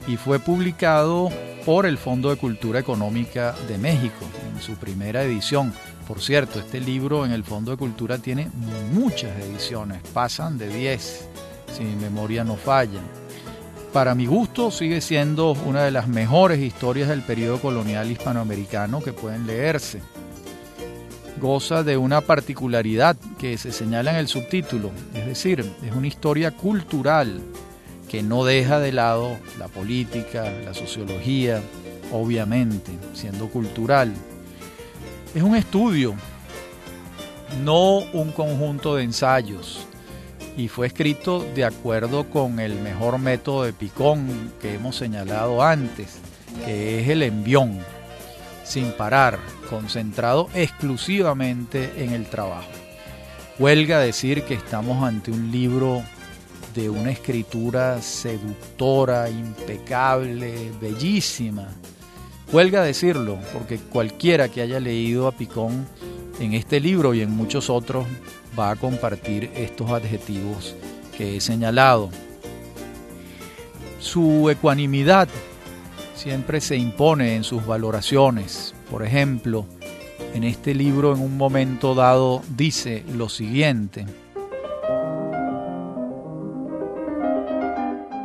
y 0.06 0.16
fue 0.16 0.38
publicado 0.38 1.30
por 1.64 1.86
el 1.86 1.98
Fondo 1.98 2.30
de 2.30 2.36
Cultura 2.36 2.80
Económica 2.80 3.54
de 3.68 3.78
México 3.78 4.24
en 4.52 4.60
su 4.60 4.74
primera 4.74 5.22
edición. 5.22 5.72
Por 6.08 6.20
cierto, 6.20 6.58
este 6.58 6.80
libro 6.80 7.24
en 7.24 7.32
el 7.32 7.44
Fondo 7.44 7.70
de 7.70 7.76
Cultura 7.76 8.18
tiene 8.18 8.50
muchas 8.92 9.38
ediciones, 9.38 10.00
pasan 10.12 10.58
de 10.58 10.68
10, 10.68 11.28
si 11.72 11.84
mi 11.84 11.96
memoria 11.96 12.44
no 12.44 12.56
falla. 12.56 13.00
Para 13.92 14.14
mi 14.14 14.26
gusto 14.26 14.70
sigue 14.70 15.00
siendo 15.00 15.52
una 15.52 15.82
de 15.82 15.90
las 15.90 16.08
mejores 16.08 16.60
historias 16.60 17.08
del 17.08 17.22
periodo 17.22 17.60
colonial 17.60 18.10
hispanoamericano 18.10 19.00
que 19.02 19.12
pueden 19.12 19.46
leerse. 19.46 20.00
Goza 21.40 21.82
de 21.82 21.96
una 21.96 22.20
particularidad 22.20 23.16
que 23.38 23.56
se 23.58 23.72
señala 23.72 24.12
en 24.12 24.18
el 24.18 24.28
subtítulo, 24.28 24.90
es 25.14 25.26
decir, 25.26 25.60
es 25.60 25.92
una 25.92 26.06
historia 26.06 26.50
cultural 26.52 27.40
que 28.10 28.24
no 28.24 28.44
deja 28.44 28.80
de 28.80 28.90
lado 28.90 29.38
la 29.56 29.68
política, 29.68 30.52
la 30.64 30.74
sociología, 30.74 31.62
obviamente, 32.10 32.90
siendo 33.14 33.48
cultural. 33.48 34.12
Es 35.32 35.44
un 35.44 35.54
estudio, 35.54 36.16
no 37.62 37.98
un 37.98 38.32
conjunto 38.32 38.96
de 38.96 39.04
ensayos, 39.04 39.86
y 40.56 40.66
fue 40.66 40.88
escrito 40.88 41.46
de 41.54 41.64
acuerdo 41.64 42.28
con 42.28 42.58
el 42.58 42.74
mejor 42.80 43.20
método 43.20 43.62
de 43.62 43.72
Picón 43.72 44.52
que 44.60 44.74
hemos 44.74 44.96
señalado 44.96 45.62
antes, 45.62 46.18
que 46.64 47.00
es 47.00 47.08
el 47.08 47.22
envión, 47.22 47.78
sin 48.64 48.90
parar, 48.90 49.38
concentrado 49.68 50.48
exclusivamente 50.54 51.92
en 51.98 52.12
el 52.12 52.26
trabajo. 52.26 52.70
Huelga 53.60 54.00
decir 54.00 54.42
que 54.42 54.54
estamos 54.54 55.04
ante 55.04 55.30
un 55.30 55.52
libro 55.52 56.02
de 56.74 56.90
una 56.90 57.10
escritura 57.10 58.00
seductora, 58.00 59.28
impecable, 59.28 60.70
bellísima. 60.80 61.68
Huelga 62.52 62.82
decirlo, 62.82 63.38
porque 63.52 63.78
cualquiera 63.78 64.48
que 64.48 64.62
haya 64.62 64.80
leído 64.80 65.26
a 65.28 65.32
Picón 65.32 65.86
en 66.40 66.54
este 66.54 66.80
libro 66.80 67.14
y 67.14 67.20
en 67.20 67.30
muchos 67.30 67.70
otros 67.70 68.06
va 68.58 68.70
a 68.70 68.76
compartir 68.76 69.50
estos 69.54 69.90
adjetivos 69.90 70.74
que 71.16 71.36
he 71.36 71.40
señalado. 71.40 72.10
Su 74.00 74.48
ecuanimidad 74.50 75.28
siempre 76.14 76.60
se 76.60 76.76
impone 76.76 77.36
en 77.36 77.44
sus 77.44 77.64
valoraciones. 77.64 78.74
Por 78.90 79.04
ejemplo, 79.04 79.66
en 80.34 80.44
este 80.44 80.74
libro 80.74 81.14
en 81.14 81.20
un 81.20 81.36
momento 81.36 81.94
dado 81.94 82.42
dice 82.56 83.04
lo 83.14 83.28
siguiente. 83.28 84.06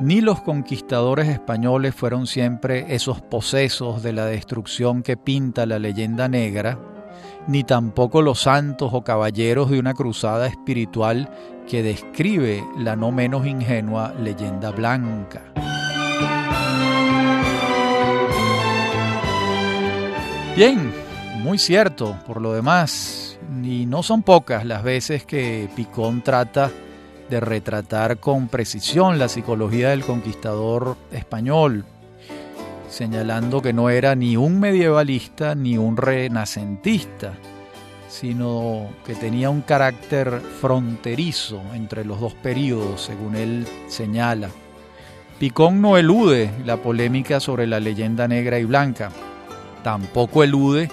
Ni 0.06 0.22
los 0.22 0.40
conquistadores 0.42 1.28
españoles 1.30 1.96
fueron 1.96 2.28
siempre 2.28 2.94
esos 2.94 3.24
posesos 3.24 4.04
de 4.04 4.14
la 4.14 4.28
destrucción 4.28 5.02
que 5.02 5.18
pinta 5.18 5.66
la 5.66 5.80
leyenda 5.80 6.28
negra, 6.28 6.78
ni 7.48 7.64
tampoco 7.64 8.22
los 8.22 8.42
santos 8.42 8.92
o 8.94 9.04
caballeros 9.04 9.72
de 9.72 9.80
una 9.80 9.96
cruzada 9.96 10.46
espiritual 10.46 11.28
que 11.68 11.82
describe 11.82 12.64
la 12.78 12.96
no 12.96 13.10
menos 13.12 13.48
ingenua 13.48 14.14
leyenda 14.14 14.70
blanca. 14.70 15.42
Bien, 20.56 20.94
muy 21.40 21.58
cierto, 21.58 22.16
por 22.28 22.42
lo 22.42 22.54
demás, 22.54 23.40
y 23.64 23.88
no 23.88 24.04
son 24.04 24.22
pocas 24.22 24.66
las 24.66 24.84
veces 24.84 25.26
que 25.26 25.68
Picón 25.76 26.22
trata 26.22 26.70
de 27.30 27.40
retratar 27.40 28.18
con 28.18 28.48
precisión 28.48 29.18
la 29.20 29.28
psicología 29.28 29.90
del 29.90 30.04
conquistador 30.04 30.98
español, 31.12 31.86
señalando 32.90 33.62
que 33.62 33.74
no 33.74 33.90
era 33.90 34.16
ni 34.16 34.38
un 34.38 34.60
medievalista 34.60 35.56
ni 35.56 35.78
un 35.78 35.98
renacentista, 35.98 37.34
sino 38.08 38.88
que 39.06 39.16
tenía 39.16 39.50
un 39.50 39.62
carácter 39.62 40.40
fronterizo 40.62 41.62
entre 41.74 42.06
los 42.06 42.20
dos 42.22 42.34
periodos, 42.34 43.02
según 43.02 43.36
él 43.36 43.68
señala. 43.88 44.50
Picón 45.40 45.82
no 45.82 45.98
elude 45.98 46.50
la 46.64 46.78
polémica 46.78 47.40
sobre 47.40 47.68
la 47.68 47.80
leyenda 47.80 48.28
negra 48.28 48.58
y 48.60 48.64
blanca, 48.64 49.12
tampoco 49.84 50.44
elude 50.44 50.90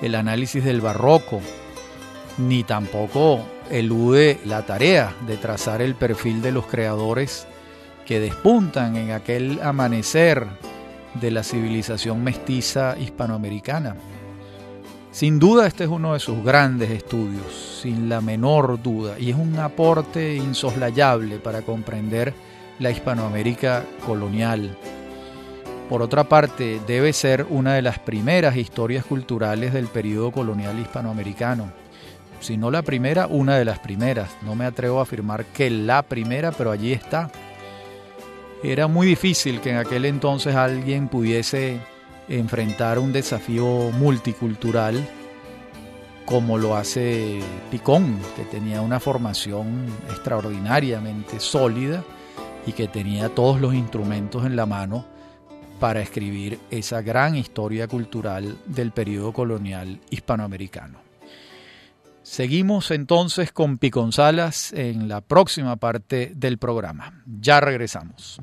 el 0.00 0.14
análisis 0.14 0.64
del 0.64 0.80
barroco, 0.80 1.40
ni 2.38 2.64
tampoco 2.64 3.40
elude 3.72 4.38
la 4.44 4.66
tarea 4.66 5.14
de 5.26 5.38
trazar 5.38 5.80
el 5.80 5.94
perfil 5.94 6.42
de 6.42 6.52
los 6.52 6.66
creadores 6.66 7.46
que 8.06 8.20
despuntan 8.20 8.96
en 8.96 9.12
aquel 9.12 9.60
amanecer 9.62 10.46
de 11.14 11.30
la 11.30 11.42
civilización 11.42 12.22
mestiza 12.22 12.96
hispanoamericana. 12.98 13.96
Sin 15.10 15.38
duda 15.38 15.66
este 15.66 15.84
es 15.84 15.90
uno 15.90 16.12
de 16.12 16.20
sus 16.20 16.44
grandes 16.44 16.90
estudios, 16.90 17.80
sin 17.82 18.08
la 18.08 18.20
menor 18.20 18.82
duda, 18.82 19.18
y 19.18 19.30
es 19.30 19.36
un 19.36 19.58
aporte 19.58 20.34
insoslayable 20.36 21.38
para 21.38 21.62
comprender 21.62 22.34
la 22.78 22.90
Hispanoamérica 22.90 23.84
colonial. 24.06 24.76
Por 25.88 26.00
otra 26.00 26.24
parte, 26.24 26.80
debe 26.86 27.12
ser 27.12 27.46
una 27.50 27.74
de 27.74 27.82
las 27.82 27.98
primeras 27.98 28.56
historias 28.56 29.04
culturales 29.04 29.74
del 29.74 29.86
periodo 29.86 30.30
colonial 30.30 30.78
hispanoamericano 30.78 31.81
si 32.42 32.56
no 32.56 32.70
la 32.70 32.82
primera, 32.82 33.26
una 33.26 33.56
de 33.56 33.64
las 33.64 33.78
primeras. 33.78 34.30
No 34.42 34.54
me 34.54 34.64
atrevo 34.64 34.98
a 34.98 35.02
afirmar 35.02 35.46
que 35.46 35.70
la 35.70 36.02
primera, 36.02 36.52
pero 36.52 36.70
allí 36.70 36.92
está. 36.92 37.30
Era 38.62 38.86
muy 38.86 39.06
difícil 39.06 39.60
que 39.60 39.70
en 39.70 39.76
aquel 39.76 40.04
entonces 40.04 40.54
alguien 40.54 41.08
pudiese 41.08 41.80
enfrentar 42.28 42.98
un 42.98 43.12
desafío 43.12 43.90
multicultural 43.92 45.08
como 46.24 46.56
lo 46.56 46.76
hace 46.76 47.40
Picón, 47.70 48.18
que 48.36 48.44
tenía 48.44 48.80
una 48.80 49.00
formación 49.00 49.86
extraordinariamente 50.08 51.40
sólida 51.40 52.04
y 52.66 52.72
que 52.72 52.88
tenía 52.88 53.28
todos 53.28 53.60
los 53.60 53.74
instrumentos 53.74 54.46
en 54.46 54.56
la 54.56 54.66
mano 54.66 55.04
para 55.80 56.00
escribir 56.00 56.60
esa 56.70 57.02
gran 57.02 57.34
historia 57.34 57.88
cultural 57.88 58.56
del 58.66 58.92
periodo 58.92 59.32
colonial 59.32 60.00
hispanoamericano. 60.10 61.11
Seguimos 62.32 62.90
entonces 62.90 63.52
con 63.52 63.76
Piconzalas 63.76 64.72
en 64.72 65.06
la 65.06 65.20
próxima 65.20 65.76
parte 65.76 66.32
del 66.34 66.56
programa. 66.56 67.22
Ya 67.26 67.60
regresamos. 67.60 68.40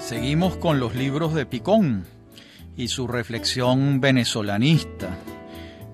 Seguimos 0.00 0.56
con 0.56 0.80
los 0.80 0.96
libros 0.96 1.32
de 1.32 1.46
Picón 1.46 2.04
y 2.76 2.88
su 2.88 3.06
reflexión 3.06 4.00
venezolanista 4.00 5.16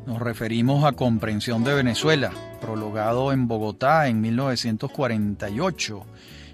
nos 0.09 0.21
referimos 0.21 0.85
a 0.85 0.93
Comprensión 0.93 1.65
de 1.65 1.75
Venezuela, 1.75 2.33
prologado 2.59 3.33
en 3.33 3.49
Bogotá 3.49 4.09
en 4.09 4.21
1948 4.21 6.05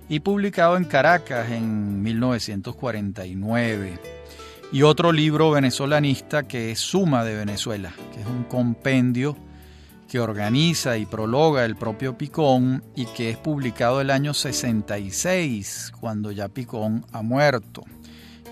y 0.09 0.21
publicado 0.21 0.77
en 0.77 0.85
Caracas 0.85 1.51
en 1.51 2.03
1949. 2.03 3.99
Y 4.73 4.83
otro 4.83 5.13
libro 5.13 5.51
venezolanista 5.51 6.45
que 6.45 6.73
es 6.73 6.81
Suma 6.81 7.25
de 7.25 7.37
Venezuela, 7.37 7.93
que 8.13 8.21
es 8.21 8.27
un 8.27 8.45
compendio 8.45 9.37
que 10.09 10.21
organiza 10.21 10.97
y 10.97 11.07
prologa 11.07 11.65
el 11.65 11.77
propio 11.77 12.17
Picón 12.17 12.85
y 12.95 13.07
que 13.07 13.31
es 13.31 13.37
publicado 13.37 14.01
el 14.01 14.11
año 14.11 14.35
66, 14.35 15.93
cuando 16.01 16.31
ya 16.31 16.49
Picón 16.49 17.05
ha 17.13 17.23
muerto. 17.23 17.85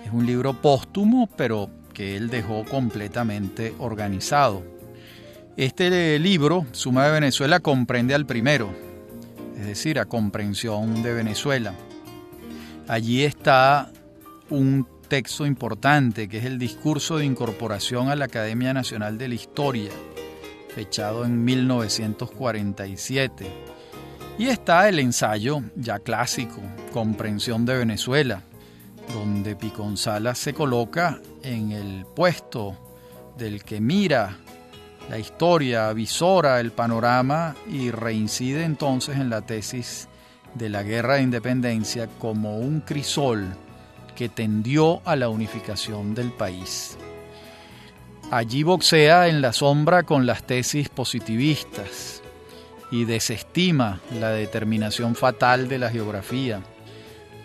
Es 0.04 0.12
un 0.12 0.26
libro 0.26 0.60
póstumo, 0.60 1.28
pero 1.36 1.70
que 1.92 2.16
él 2.16 2.30
dejó 2.30 2.64
completamente 2.64 3.74
organizado. 3.78 4.62
Este 5.56 6.18
libro, 6.18 6.66
Suma 6.72 7.04
de 7.04 7.12
Venezuela, 7.12 7.60
comprende 7.60 8.14
al 8.14 8.24
primero, 8.24 8.70
es 9.58 9.66
decir, 9.66 9.98
a 9.98 10.06
comprensión 10.06 11.02
de 11.02 11.12
Venezuela. 11.12 11.74
Allí 12.88 13.22
está 13.22 13.92
un 14.48 14.88
texto 15.08 15.44
importante 15.44 16.26
que 16.26 16.38
es 16.38 16.46
el 16.46 16.58
discurso 16.58 17.18
de 17.18 17.26
incorporación 17.26 18.08
a 18.08 18.16
la 18.16 18.24
Academia 18.24 18.72
Nacional 18.72 19.18
de 19.18 19.28
la 19.28 19.34
Historia, 19.34 19.90
fechado 20.74 21.26
en 21.26 21.44
1947. 21.44 23.46
Y 24.38 24.46
está 24.46 24.88
el 24.88 25.00
ensayo 25.00 25.60
ya 25.76 25.98
clásico, 25.98 26.62
Comprensión 26.94 27.66
de 27.66 27.76
Venezuela, 27.76 28.42
donde 29.12 29.54
Piconzala 29.54 30.34
se 30.34 30.54
coloca 30.54 31.20
en 31.42 31.72
el 31.72 32.06
puesto 32.06 32.74
del 33.36 33.64
que 33.64 33.82
mira 33.82 34.38
la 35.08 35.18
historia, 35.18 35.92
visora 35.92 36.60
el 36.60 36.72
panorama 36.72 37.54
y 37.70 37.90
reincide 37.90 38.64
entonces 38.64 39.16
en 39.16 39.30
la 39.30 39.42
tesis 39.42 40.08
de 40.54 40.68
la 40.68 40.82
guerra 40.82 41.14
de 41.14 41.22
independencia 41.22 42.08
como 42.18 42.58
un 42.58 42.80
crisol 42.80 43.46
que 44.14 44.28
tendió 44.28 45.00
a 45.04 45.16
la 45.16 45.28
unificación 45.28 46.14
del 46.14 46.30
país. 46.30 46.96
Allí 48.30 48.62
boxea 48.62 49.28
en 49.28 49.42
la 49.42 49.52
sombra 49.52 50.04
con 50.04 50.24
las 50.24 50.46
tesis 50.46 50.88
positivistas 50.88 52.22
y 52.90 53.04
desestima 53.04 54.00
la 54.18 54.30
determinación 54.30 55.14
fatal 55.14 55.68
de 55.68 55.78
la 55.78 55.90
geografía 55.90 56.62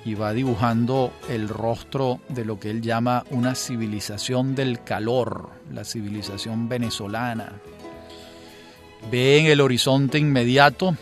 y 0.07 0.15
va 0.15 0.33
dibujando 0.33 1.11
el 1.27 1.49
rostro 1.49 2.21
de 2.29 2.45
lo 2.45 2.61
que 2.61 2.69
él 2.69 2.81
llama 2.81 3.25
una 3.29 3.55
civilización 3.55 4.55
del 4.55 4.81
calor, 4.81 5.49
la 5.73 5.83
civilización 5.83 6.69
venezolana. 6.69 7.51
Ve 9.11 9.39
en 9.39 9.47
el 9.47 9.59
horizonte 9.59 10.17
inmediato 10.17 10.95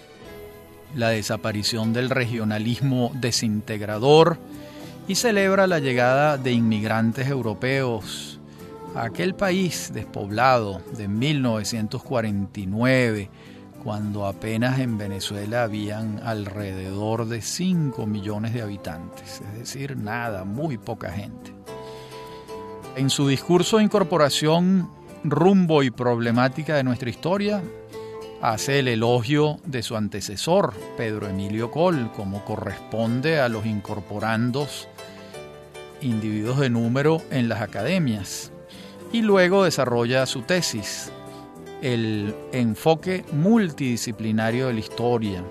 la 0.95 1.09
desaparición 1.09 1.93
del 1.93 2.09
regionalismo 2.09 3.11
desintegrador 3.13 4.39
y 5.07 5.13
celebra 5.13 5.67
la 5.67 5.77
llegada 5.77 6.39
de 6.39 6.53
inmigrantes 6.53 7.27
europeos 7.27 8.39
a 8.95 9.03
aquel 9.03 9.35
país 9.35 9.91
despoblado 9.93 10.81
de 10.97 11.07
1949 11.07 13.29
cuando 13.85 14.25
apenas 14.25 14.79
en 14.79 14.97
Venezuela 14.97 15.61
habían 15.61 16.19
alrededor 16.23 17.27
de 17.27 17.39
5 17.39 18.07
millones 18.07 18.51
de 18.51 18.63
habitantes, 18.63 19.41
es 19.41 19.59
decir, 19.59 19.95
nada, 19.95 20.43
muy 20.43 20.79
poca 20.79 21.11
gente. 21.11 21.53
En 22.95 23.11
su 23.11 23.27
discurso 23.27 23.77
de 23.77 23.83
incorporación, 23.83 24.89
rumbo 25.23 25.83
y 25.83 25.91
problemática 25.91 26.75
de 26.75 26.83
nuestra 26.83 27.11
historia, 27.11 27.61
hace 28.41 28.79
el 28.79 28.87
elogio 28.87 29.59
de 29.65 29.83
su 29.83 29.95
antecesor, 29.95 30.73
Pedro 30.97 31.27
Emilio 31.27 31.69
Col, 31.69 32.11
como 32.11 32.43
corresponde 32.43 33.39
a 33.39 33.49
los 33.49 33.67
incorporandos 33.67 34.87
individuos 36.01 36.59
de 36.59 36.71
número 36.71 37.21
en 37.29 37.49
las 37.49 37.61
academias, 37.61 38.51
y 39.11 39.21
luego 39.21 39.63
desarrolla 39.63 40.25
su 40.25 40.41
tesis, 40.41 41.11
el 41.85 42.33
enfoque 42.51 43.23
multidisciplinario 43.31 44.67
de 44.67 44.73
la 44.73 44.79
historia 44.79 45.43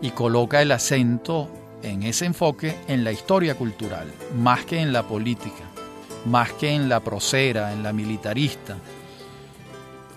y 0.00 0.10
coloca 0.12 0.62
el 0.62 0.70
acento 0.70 1.50
en 1.82 2.04
ese 2.04 2.26
enfoque 2.26 2.76
en 2.86 3.02
la 3.02 3.10
historia 3.10 3.56
cultural, 3.56 4.06
más 4.36 4.64
que 4.64 4.80
en 4.80 4.92
la 4.92 5.02
política, 5.02 5.64
más 6.26 6.52
que 6.52 6.70
en 6.70 6.88
la 6.88 7.00
prosera, 7.00 7.72
en 7.72 7.82
la 7.82 7.92
militarista. 7.92 8.76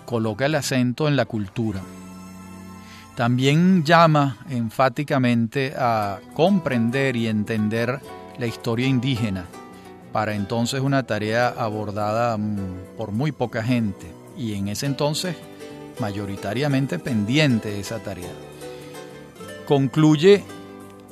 Coloca 0.06 0.46
el 0.46 0.54
acento 0.54 1.08
en 1.08 1.16
la 1.16 1.24
cultura. 1.24 1.80
También 3.16 3.82
llama 3.82 4.36
enfáticamente 4.48 5.74
a 5.76 6.20
comprender 6.34 7.16
y 7.16 7.26
entender 7.26 7.98
la 8.38 8.46
historia 8.46 8.86
indígena, 8.86 9.46
para 10.12 10.34
entonces 10.34 10.82
una 10.82 11.02
tarea 11.02 11.48
abordada 11.48 12.36
mm, 12.36 12.96
por 12.96 13.10
muy 13.10 13.32
poca 13.32 13.64
gente 13.64 14.21
y 14.36 14.54
en 14.54 14.68
ese 14.68 14.86
entonces 14.86 15.36
mayoritariamente 15.98 16.98
pendiente 16.98 17.70
de 17.70 17.80
esa 17.80 17.98
tarea. 17.98 18.32
Concluye 19.66 20.42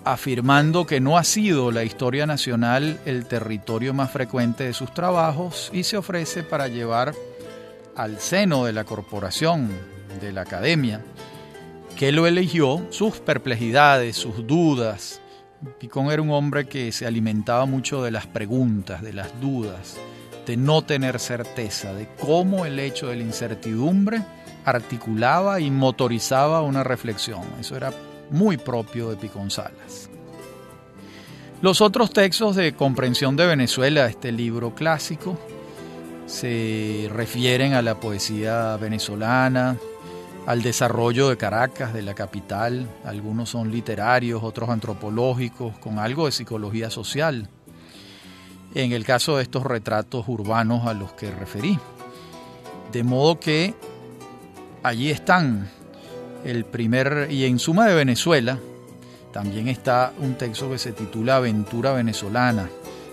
afirmando 0.04 0.87
que 0.87 1.00
no 1.00 1.18
ha 1.18 1.24
sido 1.24 1.70
la 1.70 1.85
historia 1.85 2.26
nacional 2.26 2.98
el 3.04 3.26
territorio 3.26 3.92
más 3.94 4.11
frecuente 4.11 4.64
de 4.64 4.72
sus 4.72 4.92
trabajos 4.94 5.70
y 5.72 5.85
se 5.85 5.96
ofrece 5.96 6.42
para 6.42 6.68
llevar 6.68 7.14
al 7.96 8.18
seno 8.18 8.64
de 8.64 8.72
la 8.72 8.85
corporación, 8.85 9.68
de 10.20 10.33
la 10.33 10.42
academia, 10.42 11.02
que 11.96 12.12
lo 12.12 12.26
eligió, 12.26 12.87
sus 12.90 13.18
perplejidades, 13.18 14.16
sus 14.16 14.46
dudas. 14.46 15.20
Picón 15.78 16.11
era 16.11 16.22
un 16.22 16.30
hombre 16.30 16.66
que 16.66 16.92
se 16.92 17.06
alimentaba 17.06 17.66
mucho 17.66 18.02
de 18.02 18.11
las 18.11 18.26
preguntas, 18.26 19.02
de 19.02 19.12
las 19.12 19.38
dudas, 19.40 19.98
de 20.51 20.57
no 20.57 20.83
tener 20.83 21.21
certeza, 21.21 21.95
de 21.95 22.09
cómo 22.19 22.67
el 22.67 22.81
hecho 22.81 23.07
de 23.07 23.15
la 23.15 23.23
incertidumbre 23.23 24.21
articulaba 24.65 25.61
y 25.61 25.71
motorizaba 25.71 26.63
una 26.63 26.83
reflexión. 26.83 27.43
Eso 27.61 27.77
era 27.77 27.93
muy 28.31 28.57
propio 28.57 29.11
de 29.11 29.17
Picón 29.17 29.53
Salas. 29.53 30.11
Los 31.63 31.81
otros 31.81 32.13
textos 32.13 32.57
de 32.57 32.75
comprensión 32.75 33.37
de 33.37 33.47
Venezuela, 33.47 34.07
este 34.07 34.33
libro 34.33 34.75
clásico, 34.75 35.39
se 36.27 37.09
refieren 37.13 37.75
a 37.75 37.83
la 37.83 38.01
poesía 38.01 38.77
venezolana, 38.77 39.77
al 40.47 40.63
desarrollo 40.63 41.29
de 41.29 41.37
Caracas, 41.37 41.95
de 41.95 42.03
la 42.03 42.15
capital. 42.15 42.89
Algunos 43.05 43.51
son 43.51 43.71
literarios, 43.71 44.43
otros 44.43 44.69
antropológicos, 44.69 45.79
con 45.79 46.01
algo 46.01 46.27
de 46.27 46.33
psicología 46.33 46.91
social 46.91 47.49
en 48.74 48.92
el 48.92 49.04
caso 49.04 49.37
de 49.37 49.42
estos 49.42 49.64
retratos 49.64 50.28
urbanos 50.28 50.87
a 50.87 50.94
los 50.94 51.12
que 51.12 51.30
referí. 51.30 51.78
De 52.92 53.02
modo 53.02 53.38
que 53.38 53.74
allí 54.83 55.11
están 55.11 55.68
el 56.44 56.64
primer, 56.64 57.28
y 57.30 57.44
en 57.44 57.59
suma 57.59 57.87
de 57.87 57.94
Venezuela, 57.94 58.59
también 59.33 59.68
está 59.68 60.12
un 60.18 60.35
texto 60.35 60.70
que 60.70 60.78
se 60.78 60.92
titula 60.92 61.37
Aventura 61.37 61.92
Venezolana, 61.92 62.68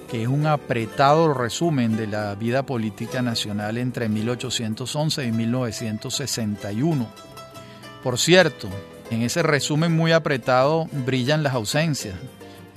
que 0.09 0.23
es 0.23 0.27
un 0.27 0.47
apretado 0.47 1.33
resumen 1.33 1.97
de 1.97 2.07
la 2.07 2.33
vida 2.35 2.63
política 2.63 3.21
nacional 3.21 3.77
entre 3.77 4.07
1811 4.09 5.25
y 5.25 5.31
1961. 5.31 7.07
Por 8.01 8.17
cierto, 8.17 8.69
en 9.11 9.21
ese 9.21 9.43
resumen 9.43 9.95
muy 9.95 10.11
apretado 10.11 10.87
brillan 11.05 11.43
las 11.43 11.53
ausencias, 11.53 12.15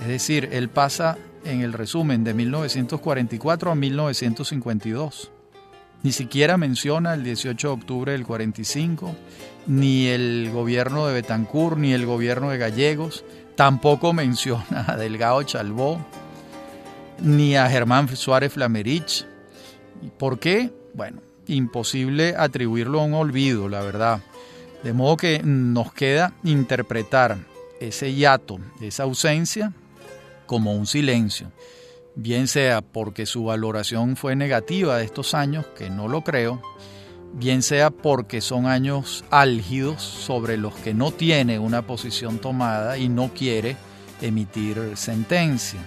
es 0.01 0.07
decir, 0.07 0.49
él 0.51 0.69
pasa 0.69 1.17
en 1.45 1.61
el 1.61 1.73
resumen 1.73 2.23
de 2.23 2.33
1944 2.33 3.71
a 3.71 3.75
1952. 3.75 5.31
Ni 6.03 6.11
siquiera 6.11 6.57
menciona 6.57 7.13
el 7.13 7.23
18 7.23 7.67
de 7.67 7.73
octubre 7.73 8.11
del 8.13 8.25
45, 8.25 9.15
ni 9.67 10.07
el 10.07 10.49
gobierno 10.51 11.05
de 11.05 11.13
Betancourt, 11.13 11.77
ni 11.77 11.93
el 11.93 12.05
gobierno 12.05 12.49
de 12.49 12.57
Gallegos, 12.57 13.23
tampoco 13.55 14.11
menciona 14.13 14.85
a 14.87 14.95
Delgado 14.95 15.43
Chalbó, 15.43 16.03
ni 17.19 17.55
a 17.55 17.69
Germán 17.69 18.07
Suárez 18.15 18.53
Flamerich. 18.53 19.25
¿Por 20.17 20.39
qué? 20.39 20.73
Bueno, 20.95 21.21
imposible 21.47 22.33
atribuirlo 22.35 23.01
a 23.01 23.03
un 23.03 23.13
olvido, 23.13 23.69
la 23.69 23.81
verdad. 23.81 24.21
De 24.83 24.93
modo 24.93 25.17
que 25.17 25.41
nos 25.43 25.93
queda 25.93 26.33
interpretar 26.43 27.37
ese 27.79 28.13
hiato, 28.13 28.59
esa 28.81 29.03
ausencia, 29.03 29.73
como 30.51 30.73
un 30.73 30.85
silencio, 30.85 31.49
bien 32.13 32.49
sea 32.49 32.81
porque 32.81 33.25
su 33.25 33.45
valoración 33.45 34.17
fue 34.17 34.35
negativa 34.35 34.97
de 34.97 35.05
estos 35.05 35.33
años, 35.33 35.65
que 35.77 35.89
no 35.89 36.09
lo 36.09 36.25
creo, 36.25 36.61
bien 37.31 37.61
sea 37.61 37.89
porque 37.89 38.41
son 38.41 38.65
años 38.65 39.23
álgidos 39.31 40.01
sobre 40.01 40.57
los 40.57 40.75
que 40.75 40.93
no 40.93 41.11
tiene 41.11 41.57
una 41.57 41.87
posición 41.87 42.39
tomada 42.39 42.97
y 42.97 43.07
no 43.07 43.31
quiere 43.33 43.77
emitir 44.19 44.97
sentencia. 44.97 45.79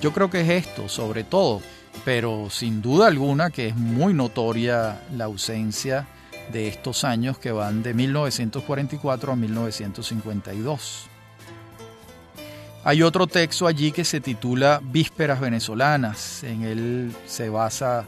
Yo 0.00 0.12
creo 0.12 0.30
que 0.30 0.42
es 0.42 0.66
esto, 0.66 0.88
sobre 0.88 1.24
todo, 1.24 1.60
pero 2.04 2.48
sin 2.48 2.82
duda 2.82 3.08
alguna 3.08 3.50
que 3.50 3.66
es 3.66 3.74
muy 3.74 4.14
notoria 4.14 5.02
la 5.16 5.24
ausencia 5.24 6.06
de 6.52 6.68
estos 6.68 7.02
años 7.02 7.38
que 7.38 7.50
van 7.50 7.82
de 7.82 7.92
1944 7.92 9.32
a 9.32 9.34
1952. 9.34 11.08
Hay 12.88 13.02
otro 13.02 13.26
texto 13.26 13.66
allí 13.66 13.90
que 13.90 14.04
se 14.04 14.20
titula 14.20 14.80
Vísperas 14.80 15.40
venezolanas. 15.40 16.44
En 16.44 16.62
él 16.62 17.12
se 17.26 17.48
basa 17.48 18.04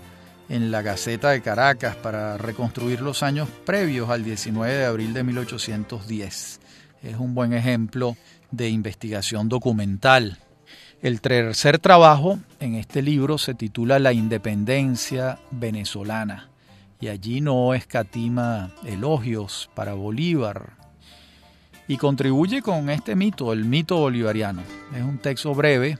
en 0.48 0.70
la 0.70 0.82
Gaceta 0.82 1.30
de 1.30 1.42
Caracas 1.42 1.96
para 1.96 2.38
reconstruir 2.38 3.00
los 3.00 3.24
años 3.24 3.48
previos 3.66 4.08
al 4.08 4.22
19 4.22 4.72
de 4.72 4.84
abril 4.84 5.14
de 5.14 5.24
1810. 5.24 6.60
Es 7.02 7.16
un 7.16 7.34
buen 7.34 7.54
ejemplo 7.54 8.16
de 8.52 8.68
investigación 8.68 9.48
documental. 9.48 10.38
El 11.02 11.20
tercer 11.20 11.80
trabajo 11.80 12.38
en 12.60 12.76
este 12.76 13.02
libro 13.02 13.36
se 13.36 13.54
titula 13.54 13.98
La 13.98 14.12
independencia 14.12 15.40
venezolana 15.50 16.50
y 17.00 17.08
allí 17.08 17.40
no 17.40 17.74
escatima 17.74 18.70
elogios 18.84 19.70
para 19.74 19.94
Bolívar, 19.94 20.74
y 21.88 21.96
contribuye 21.96 22.60
con 22.60 22.90
este 22.90 23.16
mito, 23.16 23.52
el 23.52 23.64
mito 23.64 23.96
bolivariano. 23.96 24.62
Es 24.94 25.02
un 25.02 25.18
texto 25.18 25.54
breve. 25.54 25.98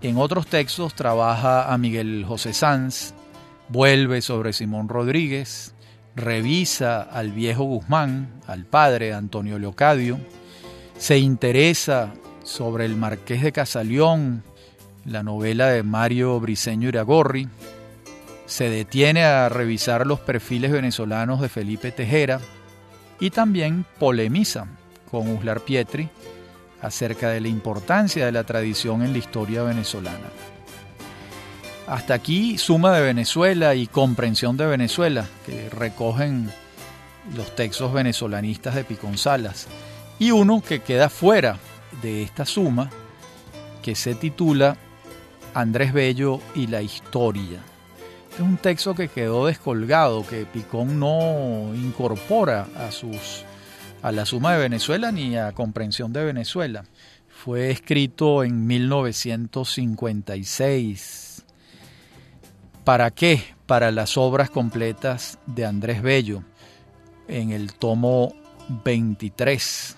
En 0.00 0.16
otros 0.16 0.46
textos 0.46 0.94
trabaja 0.94 1.72
a 1.72 1.76
Miguel 1.76 2.24
José 2.26 2.54
Sanz, 2.54 3.12
vuelve 3.68 4.22
sobre 4.22 4.52
Simón 4.54 4.88
Rodríguez, 4.88 5.74
revisa 6.16 7.02
al 7.02 7.32
viejo 7.32 7.64
Guzmán, 7.64 8.40
al 8.46 8.64
padre 8.64 9.12
Antonio 9.12 9.58
Leocadio, 9.58 10.18
se 10.96 11.18
interesa 11.18 12.14
sobre 12.42 12.86
el 12.86 12.96
Marqués 12.96 13.42
de 13.42 13.52
Casalión, 13.52 14.42
la 15.04 15.22
novela 15.22 15.68
de 15.68 15.82
Mario 15.82 16.40
Briceño 16.40 16.88
Iragorri, 16.88 17.48
se 18.46 18.70
detiene 18.70 19.24
a 19.24 19.48
revisar 19.48 20.06
los 20.06 20.20
perfiles 20.20 20.72
venezolanos 20.72 21.40
de 21.40 21.48
Felipe 21.48 21.92
Tejera 21.92 22.40
y 23.20 23.30
también 23.30 23.84
polemiza 23.98 24.66
con 25.10 25.28
Uslar 25.28 25.60
Pietri 25.60 26.08
acerca 26.80 27.30
de 27.30 27.40
la 27.40 27.48
importancia 27.48 28.26
de 28.26 28.32
la 28.32 28.44
tradición 28.44 29.02
en 29.02 29.12
la 29.12 29.18
historia 29.18 29.62
venezolana. 29.62 30.28
Hasta 31.86 32.14
aquí 32.14 32.58
Suma 32.58 32.92
de 32.92 33.02
Venezuela 33.02 33.74
y 33.74 33.86
Comprensión 33.86 34.56
de 34.56 34.66
Venezuela, 34.66 35.26
que 35.46 35.70
recogen 35.70 36.50
los 37.34 37.54
textos 37.56 37.92
venezolanistas 37.92 38.74
de 38.74 38.84
Picón 38.84 39.16
Salas. 39.16 39.66
Y 40.18 40.30
uno 40.30 40.62
que 40.66 40.80
queda 40.80 41.08
fuera 41.08 41.58
de 42.02 42.22
esta 42.22 42.44
suma, 42.44 42.90
que 43.82 43.94
se 43.94 44.14
titula 44.14 44.76
Andrés 45.54 45.92
Bello 45.92 46.40
y 46.54 46.66
la 46.66 46.82
historia. 46.82 47.60
Es 48.38 48.44
un 48.44 48.56
texto 48.56 48.94
que 48.94 49.08
quedó 49.08 49.46
descolgado, 49.46 50.24
que 50.24 50.46
Picón 50.46 51.00
no 51.00 51.74
incorpora 51.74 52.68
a 52.76 52.92
sus 52.92 53.44
a 54.00 54.12
la 54.12 54.24
suma 54.26 54.52
de 54.52 54.60
Venezuela 54.60 55.10
ni 55.10 55.36
a 55.36 55.50
comprensión 55.50 56.12
de 56.12 56.24
Venezuela. 56.24 56.84
Fue 57.28 57.72
escrito 57.72 58.44
en 58.44 58.64
1956. 58.64 61.44
¿Para 62.84 63.10
qué? 63.10 63.42
Para 63.66 63.90
las 63.90 64.16
obras 64.16 64.50
completas 64.50 65.40
de 65.46 65.66
Andrés 65.66 66.00
Bello, 66.00 66.44
en 67.26 67.50
el 67.50 67.74
tomo 67.74 68.36
23. 68.84 69.96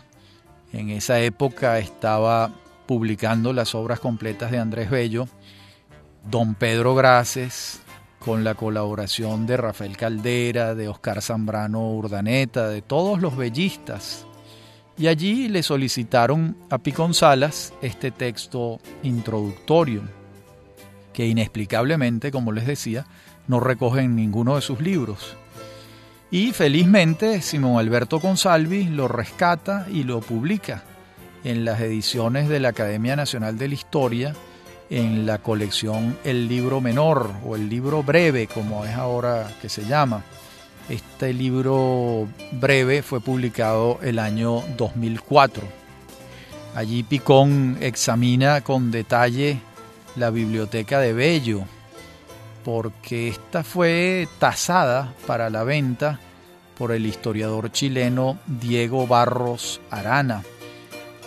En 0.73 0.89
esa 0.89 1.21
época 1.21 1.79
estaba 1.79 2.51
publicando 2.87 3.53
las 3.53 3.75
obras 3.75 4.01
completas 4.01 4.51
de 4.51 4.59
Andrés 4.59 4.89
Bello, 4.89 5.29
don 6.25 6.55
Pedro 6.55 6.95
Graces, 6.95 7.83
con 8.21 8.45
la 8.45 8.55
colaboración 8.55 9.47
de 9.47 9.57
Rafael 9.57 9.97
Caldera, 9.97 10.75
de 10.75 10.89
Oscar 10.89 11.23
Zambrano 11.23 11.91
Urdaneta, 11.91 12.69
de 12.69 12.83
todos 12.83 13.21
los 13.21 13.37
bellistas. 13.37 14.27
Y 14.99 15.07
allí 15.07 15.49
le 15.49 15.63
solicitaron 15.63 16.55
a 16.69 16.77
Picón 16.79 17.15
Salas 17.15 17.73
este 17.81 18.11
texto 18.11 18.79
introductorio, 19.03 20.03
que 21.15 21.27
inexplicablemente, 21.27 22.31
como 22.31 22.53
les 22.53 22.67
decía, 22.67 23.07
no 23.49 23.59
recoge 23.59 24.03
en 24.03 24.15
ninguno 24.15 24.55
de 24.55 24.63
sus 24.63 24.81
libros. 24.81 25.35
Y 26.31 26.53
felizmente 26.53 27.41
Simón 27.41 27.79
Alberto 27.79 28.21
Consalvi 28.21 28.85
lo 28.85 29.09
rescata 29.09 29.87
y 29.91 30.05
lo 30.05 30.21
publica 30.21 30.85
en 31.43 31.65
las 31.65 31.81
ediciones 31.81 32.51
de 32.51 32.61
la 32.61 32.69
Academia 32.69 33.17
Nacional 33.17 33.57
de 33.57 33.69
la 33.69 33.75
Historia 33.75 34.35
en 34.91 35.25
la 35.25 35.39
colección 35.39 36.19
El 36.25 36.49
Libro 36.49 36.81
Menor 36.81 37.31
o 37.47 37.55
el 37.55 37.69
Libro 37.69 38.03
Breve, 38.03 38.49
como 38.49 38.85
es 38.85 38.95
ahora 38.95 39.49
que 39.63 39.69
se 39.69 39.87
llama. 39.87 40.25
Este 40.89 41.33
libro 41.33 42.27
breve 42.51 43.03
fue 43.03 43.21
publicado 43.21 44.01
el 44.03 44.19
año 44.19 44.65
2004. 44.77 45.63
Allí 46.75 47.05
Picón 47.05 47.79
examina 47.81 48.63
con 48.63 48.91
detalle 48.91 49.61
la 50.17 50.31
biblioteca 50.31 50.99
de 50.99 51.13
Bello, 51.13 51.63
porque 52.65 53.29
esta 53.29 53.63
fue 53.63 54.27
tasada 54.41 55.15
para 55.29 55.49
la 55.49 55.63
venta 55.63 56.19
por 56.77 56.91
el 56.91 57.07
historiador 57.07 57.71
chileno 57.71 58.41
Diego 58.47 59.07
Barros 59.07 59.81
Arana 59.91 60.43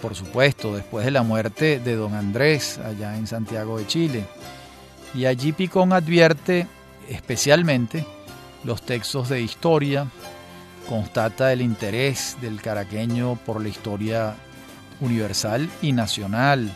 por 0.04 0.16
supuesto, 0.16 0.76
después 0.76 1.06
de 1.06 1.12
la 1.12 1.24
muerte 1.24 1.80
de 1.80 1.96
don 1.96 2.14
Andrés 2.14 2.78
allá 2.78 3.16
en 3.16 3.26
Santiago 3.26 3.80
de 3.80 3.88
Chile. 3.88 4.26
Y 5.16 5.26
allí 5.28 5.54
Picón 5.54 5.94
advierte 5.94 6.68
especialmente 7.08 8.06
los 8.66 8.82
textos 8.82 9.30
de 9.30 9.42
historia, 9.42 10.06
constata 10.90 11.54
el 11.54 11.62
interés 11.62 12.36
del 12.42 12.62
caraqueño 12.62 13.38
por 13.46 13.62
la 13.62 13.70
historia 13.70 14.36
universal 15.00 15.70
y 15.82 15.94
nacional, 15.94 16.76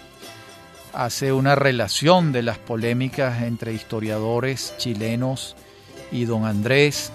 hace 0.94 1.34
una 1.34 1.54
relación 1.56 2.32
de 2.32 2.44
las 2.44 2.58
polémicas 2.58 3.44
entre 3.44 3.74
historiadores 3.74 4.74
chilenos 4.78 5.58
y 6.14 6.24
don 6.24 6.46
Andrés 6.46 7.12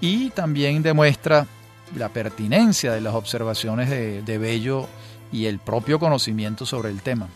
y 0.00 0.30
también 0.30 0.82
demuestra 0.82 1.46
la 1.94 2.08
pertinencia 2.08 2.92
de 2.92 3.00
las 3.00 3.14
observaciones 3.14 3.88
de, 3.88 4.22
de 4.22 4.38
Bello 4.38 4.88
y 5.32 5.46
el 5.46 5.58
propio 5.58 5.98
conocimiento 5.98 6.66
sobre 6.66 6.90
el 6.90 7.02
tema. 7.02 7.28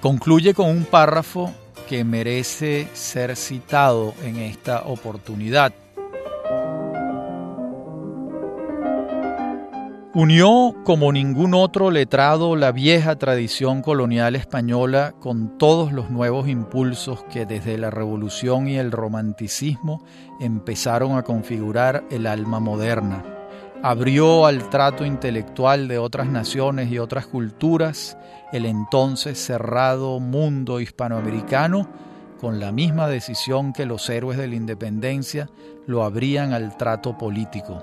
Concluye 0.00 0.54
con 0.54 0.68
un 0.68 0.84
párrafo 0.84 1.52
que 1.88 2.04
merece 2.04 2.88
ser 2.92 3.34
citado 3.34 4.14
en 4.22 4.36
esta 4.36 4.82
oportunidad. 4.82 5.72
Unió 10.14 10.74
como 10.84 11.12
ningún 11.12 11.54
otro 11.54 11.90
letrado 11.90 12.56
la 12.56 12.72
vieja 12.72 13.16
tradición 13.16 13.82
colonial 13.82 14.36
española 14.36 15.14
con 15.20 15.58
todos 15.58 15.92
los 15.92 16.10
nuevos 16.10 16.48
impulsos 16.48 17.24
que 17.24 17.46
desde 17.46 17.78
la 17.78 17.90
revolución 17.90 18.68
y 18.68 18.76
el 18.76 18.90
romanticismo 18.90 20.02
empezaron 20.40 21.16
a 21.16 21.22
configurar 21.22 22.04
el 22.10 22.26
alma 22.26 22.58
moderna 22.58 23.37
abrió 23.82 24.46
al 24.46 24.70
trato 24.70 25.04
intelectual 25.04 25.88
de 25.88 25.98
otras 25.98 26.28
naciones 26.28 26.90
y 26.90 26.98
otras 26.98 27.26
culturas 27.26 28.16
el 28.52 28.66
entonces 28.66 29.38
cerrado 29.38 30.18
mundo 30.20 30.80
hispanoamericano 30.80 31.88
con 32.40 32.60
la 32.60 32.72
misma 32.72 33.08
decisión 33.08 33.72
que 33.72 33.86
los 33.86 34.08
héroes 34.08 34.38
de 34.38 34.48
la 34.48 34.54
independencia 34.54 35.48
lo 35.86 36.04
abrían 36.04 36.52
al 36.52 36.76
trato 36.76 37.16
político. 37.18 37.82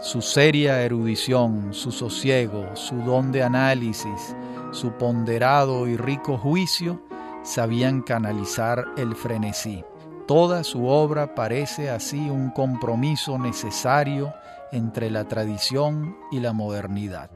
Su 0.00 0.22
seria 0.22 0.82
erudición, 0.82 1.72
su 1.72 1.92
sosiego, 1.92 2.74
su 2.74 2.96
don 3.02 3.30
de 3.30 3.42
análisis, 3.42 4.36
su 4.72 4.92
ponderado 4.92 5.86
y 5.86 5.96
rico 5.96 6.36
juicio 6.36 7.00
sabían 7.44 8.02
canalizar 8.02 8.84
el 8.96 9.14
frenesí. 9.14 9.84
Toda 10.26 10.64
su 10.64 10.86
obra 10.86 11.34
parece 11.34 11.90
así 11.90 12.30
un 12.30 12.50
compromiso 12.50 13.38
necesario 13.38 14.32
entre 14.72 15.10
la 15.10 15.28
tradición 15.28 16.16
y 16.32 16.40
la 16.40 16.52
modernidad. 16.52 17.30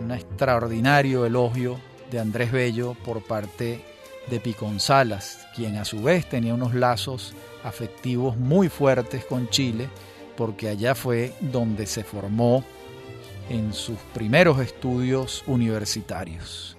Un 0.00 0.10
extraordinario 0.10 1.24
elogio 1.24 1.78
de 2.10 2.20
Andrés 2.20 2.52
Bello 2.52 2.94
por 3.04 3.22
parte 3.22 3.80
de 4.28 4.40
Piconzalas, 4.40 5.46
quien 5.54 5.76
a 5.76 5.84
su 5.84 6.02
vez 6.02 6.28
tenía 6.28 6.54
unos 6.54 6.74
lazos 6.74 7.32
afectivos 7.64 8.36
muy 8.36 8.68
fuertes 8.68 9.24
con 9.24 9.48
Chile, 9.48 9.88
porque 10.36 10.68
allá 10.68 10.94
fue 10.94 11.32
donde 11.40 11.86
se 11.86 12.04
formó 12.04 12.64
en 13.48 13.72
sus 13.72 13.98
primeros 14.14 14.60
estudios 14.60 15.44
universitarios. 15.46 16.76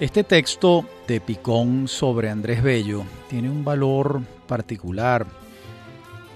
Este 0.00 0.22
texto 0.22 0.84
de 1.08 1.20
Picón 1.20 1.88
sobre 1.88 2.30
Andrés 2.30 2.62
Bello 2.62 3.02
tiene 3.28 3.50
un 3.50 3.64
valor 3.64 4.22
particular 4.46 5.26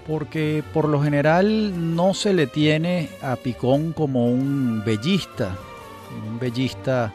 porque 0.05 0.61
por 0.73 0.89
lo 0.89 1.01
general 1.01 1.95
no 1.95 2.13
se 2.13 2.33
le 2.33 2.47
tiene 2.47 3.07
a 3.21 3.37
Picón 3.37 3.93
como 3.93 4.27
un 4.27 4.83
bellista, 4.85 5.55
un 6.27 6.39
bellista 6.39 7.13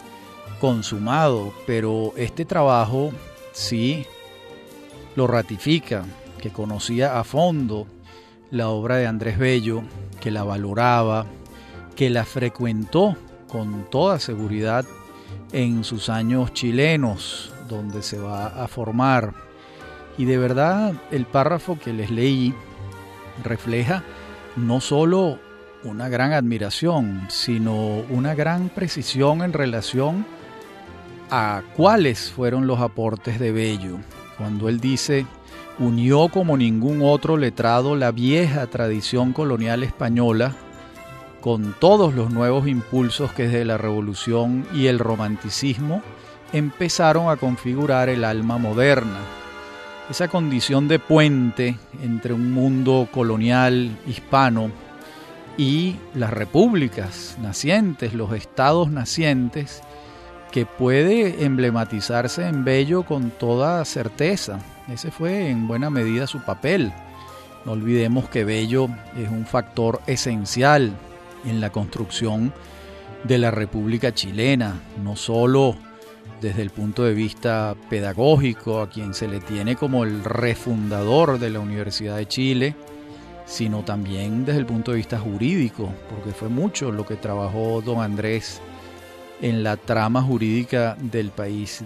consumado, 0.58 1.52
pero 1.66 2.14
este 2.16 2.46
trabajo 2.46 3.12
sí 3.52 4.06
lo 5.16 5.26
ratifica, 5.26 6.06
que 6.40 6.48
conocía 6.48 7.20
a 7.20 7.24
fondo 7.24 7.86
la 8.50 8.70
obra 8.70 8.96
de 8.96 9.06
Andrés 9.06 9.38
Bello, 9.38 9.82
que 10.18 10.30
la 10.30 10.44
valoraba, 10.44 11.26
que 11.94 12.08
la 12.08 12.24
frecuentó 12.24 13.16
con 13.48 13.84
toda 13.90 14.18
seguridad 14.18 14.86
en 15.52 15.84
sus 15.84 16.08
años 16.08 16.52
chilenos, 16.52 17.52
donde 17.68 18.02
se 18.02 18.18
va 18.18 18.46
a 18.46 18.68
formar. 18.68 19.34
Y 20.16 20.24
de 20.24 20.38
verdad 20.38 20.92
el 21.10 21.26
párrafo 21.26 21.78
que 21.78 21.92
les 21.92 22.10
leí 22.10 22.54
refleja 23.44 24.02
no 24.56 24.80
solo 24.80 25.38
una 25.84 26.08
gran 26.08 26.32
admiración, 26.32 27.26
sino 27.28 28.00
una 28.10 28.34
gran 28.34 28.68
precisión 28.68 29.42
en 29.42 29.52
relación 29.52 30.26
a 31.30 31.62
cuáles 31.76 32.30
fueron 32.30 32.66
los 32.66 32.80
aportes 32.80 33.38
de 33.38 33.52
Bello. 33.52 33.98
Cuando 34.36 34.68
él 34.68 34.80
dice, 34.80 35.26
unió 35.78 36.28
como 36.28 36.56
ningún 36.56 37.00
otro 37.02 37.36
letrado 37.36 37.94
la 37.94 38.10
vieja 38.10 38.66
tradición 38.66 39.32
colonial 39.32 39.82
española 39.84 40.56
con 41.40 41.74
todos 41.78 42.14
los 42.14 42.30
nuevos 42.30 42.66
impulsos 42.66 43.32
que 43.32 43.44
desde 43.44 43.64
la 43.64 43.78
revolución 43.78 44.66
y 44.74 44.86
el 44.86 44.98
romanticismo 44.98 46.02
empezaron 46.52 47.30
a 47.30 47.36
configurar 47.36 48.08
el 48.08 48.24
alma 48.24 48.58
moderna. 48.58 49.18
Esa 50.10 50.28
condición 50.28 50.88
de 50.88 50.98
puente 50.98 51.76
entre 52.02 52.32
un 52.32 52.52
mundo 52.52 53.08
colonial 53.12 53.96
hispano 54.06 54.70
y 55.56 55.96
las 56.14 56.32
repúblicas 56.32 57.36
nacientes, 57.42 58.14
los 58.14 58.32
estados 58.32 58.90
nacientes, 58.90 59.82
que 60.50 60.64
puede 60.64 61.44
emblematizarse 61.44 62.48
en 62.48 62.64
Bello 62.64 63.02
con 63.02 63.30
toda 63.30 63.84
certeza. 63.84 64.60
Ese 64.88 65.10
fue 65.10 65.50
en 65.50 65.68
buena 65.68 65.90
medida 65.90 66.26
su 66.26 66.40
papel. 66.40 66.90
No 67.66 67.72
olvidemos 67.72 68.30
que 68.30 68.44
Bello 68.44 68.88
es 69.16 69.28
un 69.28 69.44
factor 69.44 70.00
esencial 70.06 70.96
en 71.44 71.60
la 71.60 71.70
construcción 71.70 72.52
de 73.24 73.38
la 73.38 73.50
República 73.50 74.12
Chilena, 74.14 74.80
no 75.02 75.16
solo 75.16 75.76
desde 76.40 76.62
el 76.62 76.70
punto 76.70 77.04
de 77.04 77.14
vista 77.14 77.74
pedagógico, 77.90 78.80
a 78.80 78.88
quien 78.88 79.14
se 79.14 79.28
le 79.28 79.40
tiene 79.40 79.76
como 79.76 80.04
el 80.04 80.22
refundador 80.22 81.38
de 81.38 81.50
la 81.50 81.60
Universidad 81.60 82.16
de 82.16 82.26
Chile, 82.26 82.76
sino 83.44 83.82
también 83.82 84.44
desde 84.44 84.60
el 84.60 84.66
punto 84.66 84.92
de 84.92 84.98
vista 84.98 85.18
jurídico, 85.18 85.92
porque 86.10 86.32
fue 86.32 86.48
mucho 86.48 86.92
lo 86.92 87.06
que 87.06 87.16
trabajó 87.16 87.82
don 87.82 88.00
Andrés 88.00 88.60
en 89.40 89.62
la 89.62 89.76
trama 89.76 90.22
jurídica 90.22 90.96
del 91.00 91.30
país 91.30 91.82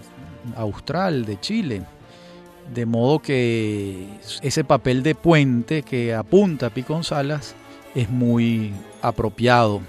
austral, 0.57 1.25
de 1.25 1.41
Chile. 1.41 1.83
De 2.75 2.87
modo 2.87 3.21
que 3.21 4.07
ese 4.43 4.65
papel 4.65 5.03
de 5.03 5.15
puente 5.15 5.83
que 5.83 6.15
apunta 6.15 6.71
Picón 6.71 7.05
Salas 7.05 7.55
es 7.95 8.09
muy 8.09 8.73
apropiado. 9.03 9.81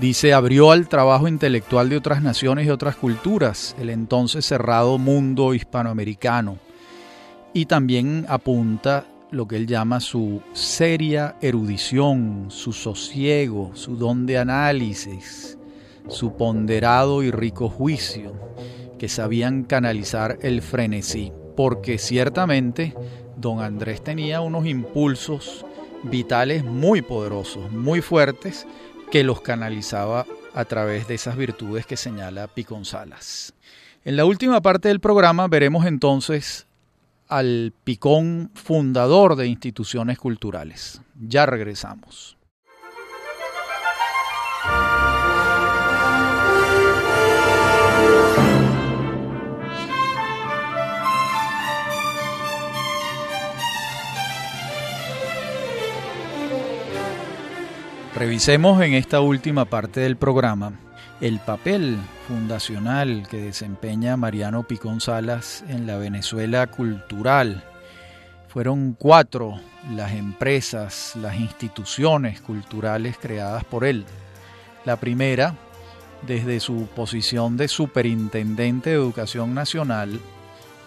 Dice, 0.00 0.32
abrió 0.32 0.70
al 0.70 0.88
trabajo 0.88 1.26
intelectual 1.26 1.88
de 1.88 1.96
otras 1.96 2.22
naciones 2.22 2.66
y 2.66 2.70
otras 2.70 2.94
culturas, 2.94 3.74
el 3.80 3.90
entonces 3.90 4.44
cerrado 4.44 4.96
mundo 4.98 5.54
hispanoamericano. 5.54 6.58
Y 7.52 7.66
también 7.66 8.24
apunta 8.28 9.06
lo 9.30 9.48
que 9.48 9.56
él 9.56 9.66
llama 9.66 10.00
su 10.00 10.40
seria 10.52 11.36
erudición, 11.40 12.46
su 12.48 12.72
sosiego, 12.72 13.72
su 13.74 13.96
don 13.96 14.24
de 14.26 14.38
análisis, 14.38 15.58
su 16.08 16.36
ponderado 16.36 17.22
y 17.22 17.30
rico 17.30 17.68
juicio, 17.68 18.32
que 18.98 19.08
sabían 19.08 19.64
canalizar 19.64 20.38
el 20.42 20.62
frenesí, 20.62 21.32
porque 21.56 21.98
ciertamente 21.98 22.94
don 23.36 23.60
Andrés 23.60 24.02
tenía 24.02 24.40
unos 24.40 24.66
impulsos 24.66 25.66
vitales 26.04 26.64
muy 26.64 27.02
poderosos, 27.02 27.70
muy 27.70 28.00
fuertes, 28.00 28.66
que 29.10 29.24
los 29.24 29.40
canalizaba 29.40 30.26
a 30.54 30.64
través 30.64 31.08
de 31.08 31.14
esas 31.14 31.36
virtudes 31.36 31.86
que 31.86 31.96
señala 31.96 32.46
Piconzalas. 32.48 33.54
En 34.04 34.16
la 34.16 34.24
última 34.24 34.60
parte 34.60 34.88
del 34.88 35.00
programa 35.00 35.48
veremos 35.48 35.86
entonces 35.86 36.66
al 37.28 37.72
picón 37.84 38.50
fundador 38.54 39.36
de 39.36 39.46
instituciones 39.46 40.18
culturales. 40.18 41.02
Ya 41.14 41.46
regresamos. 41.46 42.38
Revisemos 58.18 58.82
en 58.82 58.92
esta 58.94 59.20
última 59.20 59.66
parte 59.66 60.00
del 60.00 60.16
programa 60.16 60.72
el 61.20 61.38
papel 61.38 61.98
fundacional 62.26 63.28
que 63.30 63.36
desempeña 63.36 64.16
Mariano 64.16 64.64
Picón 64.64 65.00
Salas 65.00 65.62
en 65.68 65.86
la 65.86 65.98
Venezuela 65.98 66.66
cultural. 66.66 67.62
Fueron 68.48 68.94
cuatro 68.94 69.60
las 69.94 70.14
empresas, 70.14 71.12
las 71.14 71.36
instituciones 71.36 72.40
culturales 72.40 73.16
creadas 73.18 73.62
por 73.62 73.84
él. 73.84 74.04
La 74.84 74.96
primera, 74.96 75.54
desde 76.26 76.58
su 76.58 76.88
posición 76.96 77.56
de 77.56 77.68
superintendente 77.68 78.90
de 78.90 78.96
Educación 78.96 79.54
Nacional 79.54 80.18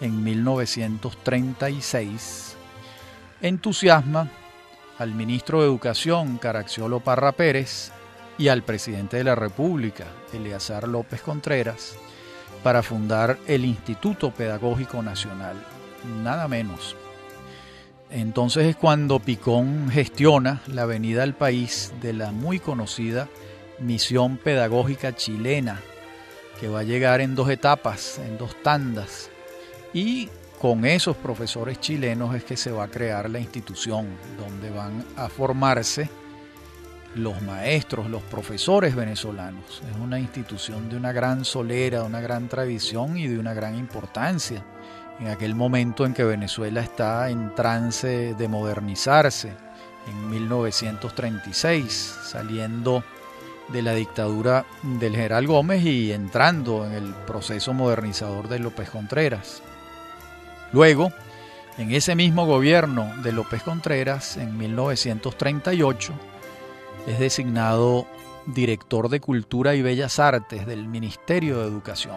en 0.02 0.22
1936, 0.22 2.56
entusiasma 3.40 4.28
al 4.98 5.14
ministro 5.14 5.60
de 5.60 5.66
Educación 5.66 6.38
Caraxiolo 6.38 7.00
Parra 7.00 7.32
Pérez 7.32 7.92
y 8.38 8.48
al 8.48 8.62
presidente 8.62 9.18
de 9.18 9.24
la 9.24 9.34
República, 9.34 10.06
Eleazar 10.32 10.88
López 10.88 11.20
Contreras, 11.20 11.96
para 12.62 12.82
fundar 12.82 13.38
el 13.46 13.64
Instituto 13.64 14.30
Pedagógico 14.30 15.02
Nacional, 15.02 15.56
nada 16.22 16.48
menos. 16.48 16.96
Entonces 18.10 18.66
es 18.66 18.76
cuando 18.76 19.20
Picón 19.20 19.88
gestiona 19.90 20.60
la 20.66 20.84
venida 20.84 21.22
al 21.22 21.34
país 21.34 21.92
de 22.00 22.12
la 22.12 22.30
muy 22.30 22.58
conocida 22.58 23.28
Misión 23.78 24.36
Pedagógica 24.36 25.16
Chilena, 25.16 25.80
que 26.60 26.68
va 26.68 26.80
a 26.80 26.84
llegar 26.84 27.20
en 27.20 27.34
dos 27.34 27.48
etapas, 27.48 28.18
en 28.18 28.38
dos 28.38 28.54
tandas, 28.62 29.30
y 29.94 30.28
con 30.62 30.84
esos 30.84 31.16
profesores 31.16 31.80
chilenos 31.80 32.36
es 32.36 32.44
que 32.44 32.56
se 32.56 32.70
va 32.70 32.84
a 32.84 32.88
crear 32.88 33.28
la 33.28 33.40
institución, 33.40 34.06
donde 34.38 34.70
van 34.70 35.04
a 35.16 35.28
formarse 35.28 36.08
los 37.16 37.42
maestros, 37.42 38.08
los 38.08 38.22
profesores 38.22 38.94
venezolanos. 38.94 39.82
Es 39.90 39.96
una 40.00 40.20
institución 40.20 40.88
de 40.88 40.96
una 40.96 41.10
gran 41.10 41.44
solera, 41.44 41.98
de 41.98 42.06
una 42.06 42.20
gran 42.20 42.46
tradición 42.46 43.18
y 43.18 43.26
de 43.26 43.40
una 43.40 43.54
gran 43.54 43.76
importancia. 43.76 44.64
En 45.18 45.26
aquel 45.26 45.56
momento 45.56 46.06
en 46.06 46.14
que 46.14 46.22
Venezuela 46.22 46.80
está 46.80 47.28
en 47.28 47.52
trance 47.56 48.36
de 48.38 48.46
modernizarse, 48.46 49.52
en 50.06 50.30
1936, 50.30 52.18
saliendo 52.22 53.02
de 53.72 53.82
la 53.82 53.94
dictadura 53.94 54.64
del 54.84 55.16
general 55.16 55.48
Gómez 55.48 55.84
y 55.84 56.12
entrando 56.12 56.86
en 56.86 56.92
el 56.92 57.14
proceso 57.26 57.74
modernizador 57.74 58.48
de 58.48 58.60
López 58.60 58.90
Contreras. 58.90 59.60
Luego, 60.72 61.12
en 61.78 61.92
ese 61.92 62.14
mismo 62.14 62.46
gobierno 62.46 63.12
de 63.22 63.32
López 63.32 63.62
Contreras, 63.62 64.36
en 64.36 64.56
1938, 64.56 66.12
es 67.06 67.18
designado 67.18 68.06
director 68.46 69.08
de 69.08 69.20
Cultura 69.20 69.74
y 69.74 69.82
Bellas 69.82 70.18
Artes 70.18 70.66
del 70.66 70.86
Ministerio 70.86 71.60
de 71.60 71.68
Educación. 71.68 72.16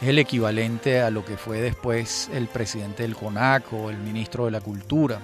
Es 0.00 0.08
el 0.08 0.18
equivalente 0.18 1.00
a 1.00 1.10
lo 1.10 1.24
que 1.24 1.36
fue 1.36 1.60
después 1.60 2.30
el 2.32 2.48
presidente 2.48 3.02
del 3.02 3.16
CONACO, 3.16 3.90
el 3.90 3.98
ministro 3.98 4.44
de 4.44 4.50
la 4.50 4.60
Cultura. 4.60 5.18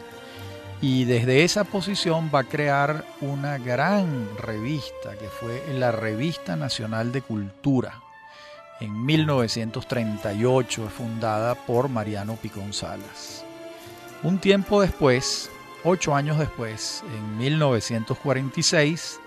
Y 0.80 1.04
desde 1.04 1.44
esa 1.44 1.62
posición 1.62 2.30
va 2.34 2.40
a 2.40 2.44
crear 2.44 3.04
una 3.20 3.58
gran 3.58 4.28
revista 4.38 5.16
que 5.18 5.28
fue 5.28 5.62
la 5.74 5.92
Revista 5.92 6.56
Nacional 6.56 7.12
de 7.12 7.22
Cultura. 7.22 8.02
En 8.82 9.06
1938 9.06 10.88
fundada 10.88 11.54
por 11.54 11.88
Mariano 11.88 12.34
Piconzalas. 12.34 13.44
Un 14.24 14.40
tiempo 14.40 14.80
después, 14.80 15.48
ocho 15.84 16.16
años 16.16 16.36
después, 16.36 17.04
en 17.14 17.38
1946, 17.38 19.20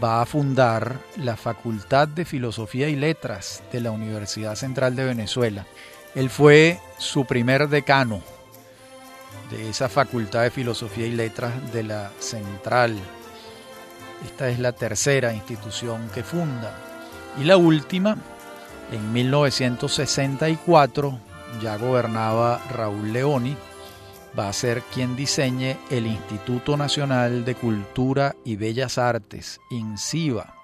va 0.00 0.22
a 0.22 0.26
fundar 0.26 1.00
la 1.16 1.36
Facultad 1.36 2.06
de 2.06 2.24
Filosofía 2.24 2.88
y 2.88 2.94
Letras 2.94 3.64
de 3.72 3.80
la 3.80 3.90
Universidad 3.90 4.54
Central 4.54 4.94
de 4.94 5.06
Venezuela. 5.06 5.66
Él 6.14 6.30
fue 6.30 6.78
su 6.96 7.24
primer 7.24 7.68
decano 7.68 8.22
de 9.50 9.70
esa 9.70 9.88
Facultad 9.88 10.42
de 10.44 10.52
Filosofía 10.52 11.08
y 11.08 11.16
Letras 11.16 11.72
de 11.72 11.82
la 11.82 12.12
Central. 12.20 12.96
Esta 14.24 14.48
es 14.50 14.60
la 14.60 14.70
tercera 14.70 15.34
institución 15.34 16.08
que 16.14 16.22
funda. 16.22 16.78
Y 17.40 17.42
la 17.42 17.56
última, 17.56 18.16
en 18.92 19.12
1964, 19.12 21.18
ya 21.62 21.76
gobernaba 21.76 22.60
Raúl 22.70 23.12
Leoni, 23.12 23.56
va 24.38 24.48
a 24.48 24.52
ser 24.52 24.82
quien 24.82 25.16
diseñe 25.16 25.76
el 25.90 26.06
Instituto 26.06 26.76
Nacional 26.76 27.44
de 27.44 27.54
Cultura 27.54 28.34
y 28.44 28.56
Bellas 28.56 28.98
Artes, 28.98 29.60
INCIBA. 29.70 30.54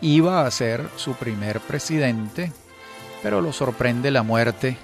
Iba 0.00 0.46
a 0.46 0.50
ser 0.50 0.88
su 0.96 1.14
primer 1.14 1.60
presidente, 1.60 2.52
pero 3.22 3.40
lo 3.40 3.52
sorprende 3.52 4.10
la 4.10 4.22
muerte 4.22 4.76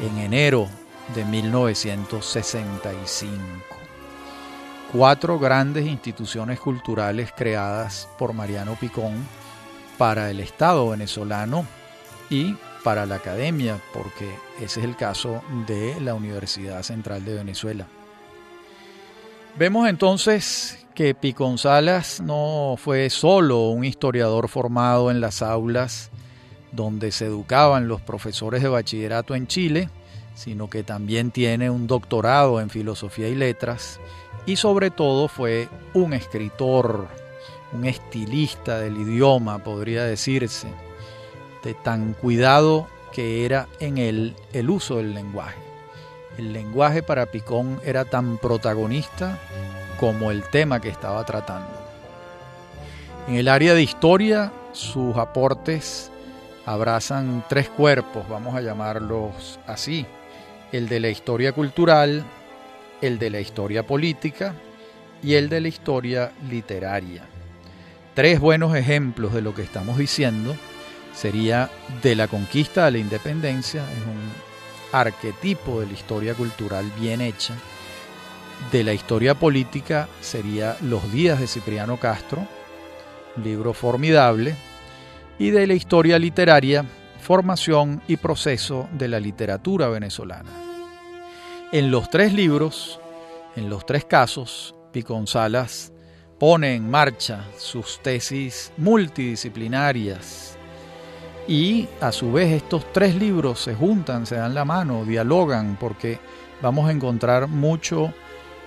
en 0.00 0.18
enero 0.18 0.68
de 1.14 1.24
1965. 1.24 3.40
Cuatro 4.92 5.38
grandes 5.38 5.86
instituciones 5.86 6.60
culturales 6.60 7.30
creadas 7.36 8.08
por 8.18 8.32
Mariano 8.32 8.74
Picón 8.74 9.14
para 10.02 10.32
el 10.32 10.40
Estado 10.40 10.88
venezolano 10.88 11.64
y 12.28 12.56
para 12.82 13.06
la 13.06 13.14
academia, 13.14 13.78
porque 13.94 14.34
ese 14.60 14.80
es 14.80 14.84
el 14.84 14.96
caso 14.96 15.44
de 15.68 15.94
la 16.00 16.14
Universidad 16.14 16.82
Central 16.82 17.24
de 17.24 17.34
Venezuela. 17.34 17.86
Vemos 19.56 19.88
entonces 19.88 20.84
que 20.96 21.14
Piconzalas 21.14 22.20
no 22.20 22.74
fue 22.78 23.10
solo 23.10 23.68
un 23.68 23.84
historiador 23.84 24.48
formado 24.48 25.08
en 25.08 25.20
las 25.20 25.40
aulas 25.40 26.10
donde 26.72 27.12
se 27.12 27.26
educaban 27.26 27.86
los 27.86 28.00
profesores 28.00 28.60
de 28.60 28.70
bachillerato 28.70 29.36
en 29.36 29.46
Chile, 29.46 29.88
sino 30.34 30.68
que 30.68 30.82
también 30.82 31.30
tiene 31.30 31.70
un 31.70 31.86
doctorado 31.86 32.60
en 32.60 32.70
filosofía 32.70 33.28
y 33.28 33.36
letras 33.36 34.00
y 34.46 34.56
sobre 34.56 34.90
todo 34.90 35.28
fue 35.28 35.68
un 35.94 36.12
escritor, 36.12 37.06
un 37.72 37.84
estilista 37.84 38.78
del 38.78 38.96
idioma, 38.96 39.58
podría 39.58 40.04
decirse 40.04 40.68
de 41.62 41.74
tan 41.74 42.14
cuidado 42.14 42.88
que 43.12 43.44
era 43.44 43.68
en 43.80 43.98
él 43.98 44.34
el 44.52 44.70
uso 44.70 44.96
del 44.96 45.14
lenguaje. 45.14 45.58
El 46.38 46.52
lenguaje 46.52 47.02
para 47.02 47.26
Picón 47.26 47.80
era 47.84 48.04
tan 48.04 48.38
protagonista 48.38 49.38
como 50.00 50.30
el 50.30 50.42
tema 50.44 50.80
que 50.80 50.88
estaba 50.88 51.24
tratando. 51.24 51.70
En 53.28 53.36
el 53.36 53.48
área 53.48 53.74
de 53.74 53.82
historia, 53.82 54.52
sus 54.72 55.16
aportes 55.16 56.10
abrazan 56.66 57.44
tres 57.48 57.68
cuerpos, 57.68 58.28
vamos 58.28 58.54
a 58.54 58.60
llamarlos 58.60 59.60
así, 59.66 60.06
el 60.72 60.88
de 60.88 61.00
la 61.00 61.08
historia 61.08 61.52
cultural, 61.52 62.24
el 63.00 63.18
de 63.18 63.30
la 63.30 63.40
historia 63.40 63.86
política 63.86 64.54
y 65.22 65.34
el 65.34 65.48
de 65.48 65.60
la 65.60 65.68
historia 65.68 66.32
literaria. 66.48 67.31
Tres 68.14 68.40
buenos 68.40 68.76
ejemplos 68.76 69.32
de 69.32 69.40
lo 69.40 69.54
que 69.54 69.62
estamos 69.62 69.96
diciendo 69.96 70.54
sería 71.14 71.70
de 72.02 72.14
la 72.14 72.28
conquista 72.28 72.86
a 72.86 72.90
la 72.90 72.98
independencia, 72.98 73.82
es 73.90 73.98
un 74.06 74.32
arquetipo 74.92 75.80
de 75.80 75.86
la 75.86 75.92
historia 75.94 76.34
cultural 76.34 76.92
bien 77.00 77.22
hecha. 77.22 77.54
De 78.70 78.84
la 78.84 78.92
historia 78.92 79.34
política 79.34 80.08
sería 80.20 80.76
Los 80.82 81.10
días 81.10 81.40
de 81.40 81.46
Cipriano 81.46 81.98
Castro, 81.98 82.46
libro 83.42 83.72
formidable, 83.72 84.56
y 85.38 85.50
de 85.50 85.66
la 85.66 85.74
historia 85.74 86.18
literaria, 86.18 86.84
Formación 87.18 88.02
y 88.08 88.16
proceso 88.16 88.88
de 88.92 89.08
la 89.08 89.20
literatura 89.20 89.88
venezolana. 89.88 90.50
En 91.72 91.90
los 91.90 92.10
tres 92.10 92.34
libros, 92.34 93.00
en 93.56 93.70
los 93.70 93.86
tres 93.86 94.04
casos, 94.04 94.74
Piconzalas 94.92 95.91
pone 96.42 96.74
en 96.74 96.90
marcha 96.90 97.44
sus 97.56 98.00
tesis 98.02 98.72
multidisciplinarias 98.76 100.56
y 101.46 101.88
a 102.00 102.10
su 102.10 102.32
vez 102.32 102.50
estos 102.50 102.92
tres 102.92 103.14
libros 103.14 103.60
se 103.60 103.76
juntan, 103.76 104.26
se 104.26 104.34
dan 104.34 104.52
la 104.52 104.64
mano, 104.64 105.04
dialogan, 105.04 105.76
porque 105.78 106.18
vamos 106.60 106.88
a 106.88 106.90
encontrar 106.90 107.46
mucho 107.46 108.12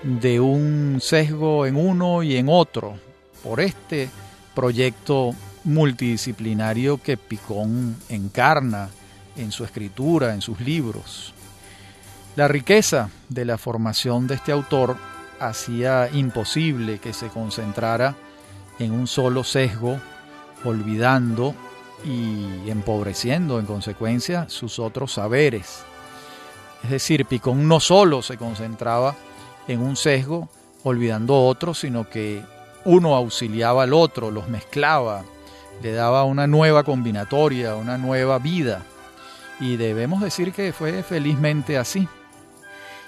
de 0.04 0.40
un 0.40 1.00
sesgo 1.02 1.66
en 1.66 1.76
uno 1.76 2.24
y 2.24 2.38
en 2.38 2.48
otro 2.48 2.96
por 3.44 3.60
este 3.60 4.10
proyecto 4.54 5.36
multidisciplinario 5.66 7.02
que 7.04 7.18
Picón 7.18 7.98
encarna 8.08 8.88
en 9.36 9.52
su 9.52 9.66
escritura, 9.66 10.34
en 10.34 10.40
sus 10.40 10.62
libros. 10.62 11.34
La 12.38 12.48
riqueza 12.48 13.10
de 13.28 13.44
la 13.44 13.58
formación 13.58 14.28
de 14.28 14.36
este 14.36 14.54
autor 14.54 14.96
hacía 15.40 16.10
imposible 16.12 17.00
que 17.00 17.14
se 17.14 17.28
concentrara 17.30 18.16
en 18.80 18.92
un 18.92 19.08
solo 19.08 19.44
sesgo, 19.44 20.00
olvidando 20.64 21.54
y 22.04 22.70
empobreciendo 22.70 23.60
en 23.60 23.66
consecuencia 23.66 24.50
sus 24.50 24.80
otros 24.80 25.14
saberes. 25.14 25.84
Es 26.84 26.90
decir, 26.90 27.26
Picón 27.26 27.68
no 27.68 27.80
solo 27.80 28.22
se 28.22 28.38
concentraba 28.38 29.16
en 29.68 29.82
un 29.82 29.96
sesgo, 29.96 30.50
olvidando 30.84 31.46
otros, 31.46 31.80
sino 31.80 32.08
que 32.08 32.44
uno 32.84 33.16
auxiliaba 33.16 33.84
al 33.84 33.94
otro, 33.94 34.30
los 34.30 34.48
mezclaba, 34.48 35.24
le 35.82 35.92
daba 35.92 36.24
una 36.24 36.48
nueva 36.48 36.84
combinatoria, 36.84 37.76
una 37.76 37.98
nueva 37.98 38.38
vida. 38.40 38.84
Y 39.60 39.78
debemos 39.78 40.22
decir 40.22 40.52
que 40.52 40.74
fue 40.74 41.02
felizmente 41.02 41.78
así. 41.78 42.08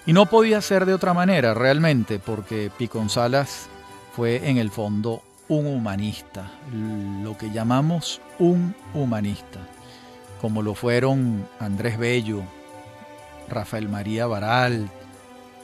Y 0.08 0.14
no 0.14 0.26
podía 0.26 0.62
ser 0.62 0.86
de 0.86 0.94
otra 0.94 1.14
manera 1.14 1.54
realmente, 1.54 2.18
porque 2.18 2.72
Piconzalas 2.78 3.68
fue 4.16 4.50
en 4.50 4.58
el 4.58 4.72
fondo 4.72 5.22
un 5.50 5.68
humanista, 5.68 6.50
lo 6.72 7.38
que 7.38 7.52
llamamos 7.52 8.22
un 8.40 8.74
humanista, 8.94 9.60
como 10.40 10.62
lo 10.62 10.76
fueron 10.76 11.46
Andrés 11.60 11.98
Bello, 11.98 12.44
Rafael 13.50 13.90
María 13.90 14.28
Baral, 14.28 14.90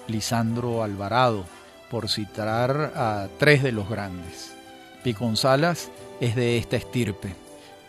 Lisandro 0.10 0.84
Alvarado, 0.84 1.46
por 1.90 2.10
citar 2.10 2.92
a 2.98 3.30
tres 3.40 3.64
de 3.64 3.72
los 3.72 3.88
grandes. 3.90 4.54
Piconzalas 5.06 5.90
es 6.20 6.36
de 6.36 6.58
esta 6.58 6.76
estirpe, 6.76 7.34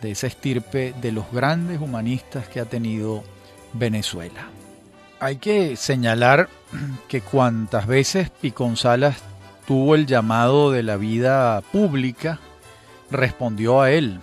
de 0.01 0.11
esa 0.11 0.27
estirpe 0.27 0.93
de 1.01 1.11
los 1.11 1.29
grandes 1.33 1.81
humanistas 1.81 2.47
que 2.47 2.61
ha 2.61 2.65
tenido 2.65 3.25
Venezuela. 3.73 4.47
Hay 5.25 5.37
que 5.37 5.75
señalar 5.75 6.49
que 7.07 7.21
cuantas 7.21 7.87
veces 7.87 8.29
Piconzalas 8.29 9.23
tuvo 9.65 9.95
el 9.95 10.05
llamado 10.05 10.69
de 10.69 10.83
la 10.83 10.97
vida 10.97 11.61
pública, 11.71 12.37
respondió 13.09 13.81
a 13.81 13.89
él. 13.89 14.19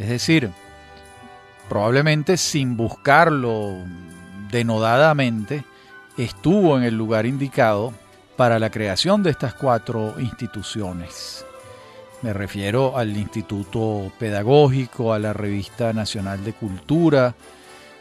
Es 0.00 0.08
decir, 0.08 0.50
probablemente 1.68 2.38
sin 2.38 2.76
buscarlo 2.76 3.76
denodadamente, 4.50 5.62
estuvo 6.18 6.76
en 6.76 6.82
el 6.82 6.96
lugar 6.96 7.24
indicado 7.24 7.92
para 8.36 8.58
la 8.58 8.70
creación 8.70 9.22
de 9.22 9.30
estas 9.30 9.54
cuatro 9.54 10.16
instituciones. 10.18 11.46
Me 12.22 12.32
refiero 12.32 12.98
al 12.98 13.16
Instituto 13.16 14.10
Pedagógico, 14.18 15.12
a 15.12 15.20
la 15.20 15.32
Revista 15.32 15.92
Nacional 15.92 16.42
de 16.42 16.52
Cultura, 16.52 17.32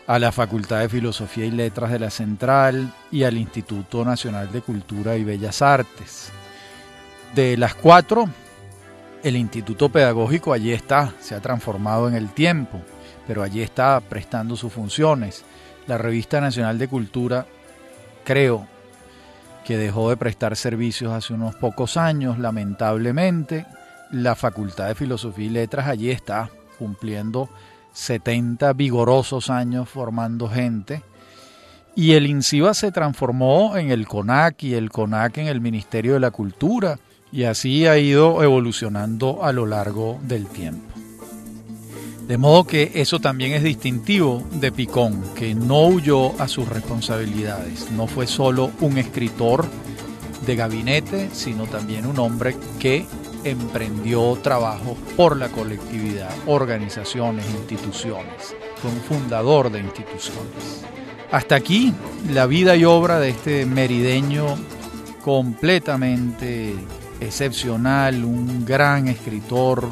a 0.08 0.20
la 0.20 0.32
Facultad 0.32 0.82
de 0.82 0.89
Filosofía 0.89 1.45
y 1.45 1.51
Letras 1.51 1.91
de 1.91 1.99
la 1.99 2.10
Central 2.10 2.93
y 3.12 3.24
al 3.24 3.38
Instituto 3.38 4.06
Nacional 4.06 4.51
de 4.51 4.62
Cultura 4.62 5.16
y 5.16 5.24
Bellas 5.24 5.62
Artes. 5.62 6.32
De 7.34 7.58
las 7.58 7.74
cuatro, 7.74 8.30
el 9.24 9.36
Instituto 9.36 9.89
Pedagógico 9.89 10.53
allí 10.53 10.72
está, 10.72 11.14
se 11.20 11.34
ha 11.34 11.41
transformado 11.41 12.08
en 12.08 12.14
el 12.14 12.30
tiempo, 12.30 12.80
pero 13.28 13.41
allí 13.41 13.62
está 13.62 13.99
prestando 13.99 14.56
sus 14.56 14.72
funciones. 14.72 15.43
La 15.88 15.97
Revista 15.97 16.39
Nacional 16.39 16.78
de 16.78 16.88
Cultura, 16.88 17.47
creo 18.24 18.68
que 19.66 19.78
dejó 19.78 20.12
de 20.12 20.18
prestar 20.18 20.56
servicios 20.56 21.12
hace 21.12 21.34
unos 21.34 21.56
pocos 21.56 21.97
años, 21.97 22.38
lamentablemente. 22.38 23.66
La 24.12 24.36
Facultad 24.36 24.88
de 24.88 24.95
Filosofía 24.95 25.45
y 25.45 25.49
Letras 25.49 25.88
allí 25.88 26.12
está, 26.12 26.51
cumpliendo 26.78 27.49
70 27.96 28.74
vigorosos 28.74 29.50
años 29.50 29.89
formando 29.89 30.48
gente. 30.50 31.02
Y 31.96 32.12
el 32.12 32.28
INCIBA 32.28 32.74
se 32.74 32.91
transformó 32.91 33.78
en 33.78 33.89
el 33.89 34.06
CONAC 34.06 34.64
y 34.64 34.74
el 34.74 34.91
CONAC 34.91 35.38
en 35.38 35.48
el 35.48 35.62
Ministerio 35.62 36.14
de 36.14 36.20
la 36.20 36.32
Cultura 36.32 37.00
y 37.32 37.43
así 37.43 37.88
ha 37.88 37.98
ido 37.98 38.43
evolucionando 38.43 39.43
a 39.43 39.54
lo 39.54 39.66
largo 39.66 40.20
del 40.24 40.48
tiempo. 40.48 40.93
De 42.28 42.38
modo 42.38 42.66
que 42.66 42.91
eso 42.96 43.20
también 43.20 43.54
es 43.54 43.64
distintivo 43.64 44.43
de 44.54 44.72
Picón, 44.72 45.24
que 45.36 45.54
no 45.54 45.88
huyó 45.88 46.39
a 46.41 46.48
sus 46.48 46.68
responsabilidades, 46.68 47.91
no 47.91 48.08
fue 48.08 48.26
solo 48.26 48.72
un 48.82 48.98
escritor 48.98 49.66
de 50.46 50.56
gabinete, 50.56 51.30
sino 51.34 51.66
también 51.66 52.06
un 52.06 52.20
hombre 52.20 52.56
que 52.80 53.06
emprendió 53.46 54.38
trabajo 54.41 54.98
por 55.16 55.38
la 55.38 55.50
colectividad, 55.50 56.30
organizaciones, 56.48 57.46
instituciones, 57.52 58.56
fue 58.82 58.91
un 58.91 59.00
fundador 59.02 59.72
de 59.72 59.80
instituciones. 59.80 60.84
Hasta 61.32 61.56
aquí 61.56 61.93
la 62.32 62.48
vida 62.48 62.76
y 62.76 62.86
obra 62.86 63.20
de 63.20 63.30
este 63.30 63.66
merideño 63.66 64.46
completamente 65.24 66.76
excepcional, 67.20 68.26
un 68.26 68.66
gran 68.66 69.08
escritor, 69.08 69.88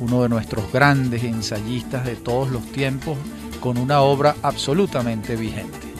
uno 0.00 0.22
de 0.22 0.28
nuestros 0.28 0.72
grandes 0.72 1.24
ensayistas 1.24 2.04
de 2.06 2.16
todos 2.16 2.50
los 2.50 2.62
tiempos, 2.72 3.18
con 3.60 3.76
una 3.76 4.00
obra 4.00 4.36
absolutamente 4.42 5.36
vigente. 5.36 5.90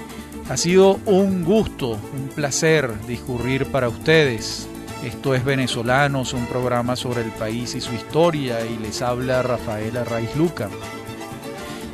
Ha 0.49 0.57
sido 0.57 0.99
un 1.07 1.45
gusto, 1.45 1.91
un 1.91 2.29
placer 2.35 2.91
discurrir 3.07 3.67
para 3.67 3.89
ustedes. 3.89 4.70
Esto 5.05 5.35
es 5.35 5.45
Venezolanos, 5.45 6.33
un 6.35 6.45
programa 6.45 6.95
sobre 6.95 7.23
el 7.23 7.31
país 7.31 7.75
y 7.75 7.81
su 7.81 7.95
historia, 7.95 8.67
y 8.67 8.77
les 8.79 9.01
habla 9.01 9.43
Rafaela 9.43 10.05
Raiz 10.05 10.37
Luca. 10.37 10.69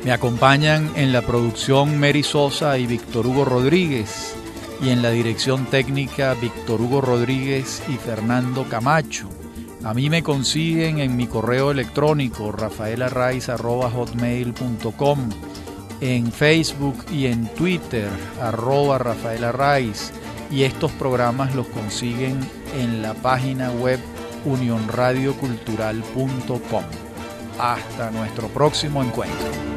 Me 0.03 0.11
acompañan 0.11 0.91
en 0.95 1.13
la 1.13 1.21
producción 1.21 1.97
Mary 1.99 2.23
Sosa 2.23 2.77
y 2.77 2.85
Víctor 2.85 3.25
Hugo 3.25 3.45
Rodríguez 3.45 4.35
y 4.81 4.89
en 4.89 5.01
la 5.01 5.11
dirección 5.11 5.67
técnica 5.67 6.33
Víctor 6.33 6.81
Hugo 6.81 6.99
Rodríguez 6.99 7.81
y 7.87 7.93
Fernando 7.93 8.65
Camacho. 8.65 9.29
A 9.85 9.93
mí 9.93 10.09
me 10.09 10.21
consiguen 10.21 10.99
en 10.99 11.15
mi 11.15 11.27
correo 11.27 11.71
electrónico 11.71 12.51
rafaelarraiz.com, 12.51 15.29
en 16.01 16.29
Facebook 16.31 17.05
y 17.11 17.27
en 17.27 17.47
Twitter 17.55 18.09
arroba 18.41 18.97
rafaelarraiz 18.97 20.11
y 20.51 20.63
estos 20.63 20.91
programas 20.93 21.53
los 21.55 21.67
consiguen 21.67 22.39
en 22.75 23.01
la 23.01 23.13
página 23.13 23.71
web 23.71 23.99
unionradiocultural.com. 24.45 26.83
Hasta 27.59 28.11
nuestro 28.11 28.47
próximo 28.49 29.03
encuentro. 29.03 29.76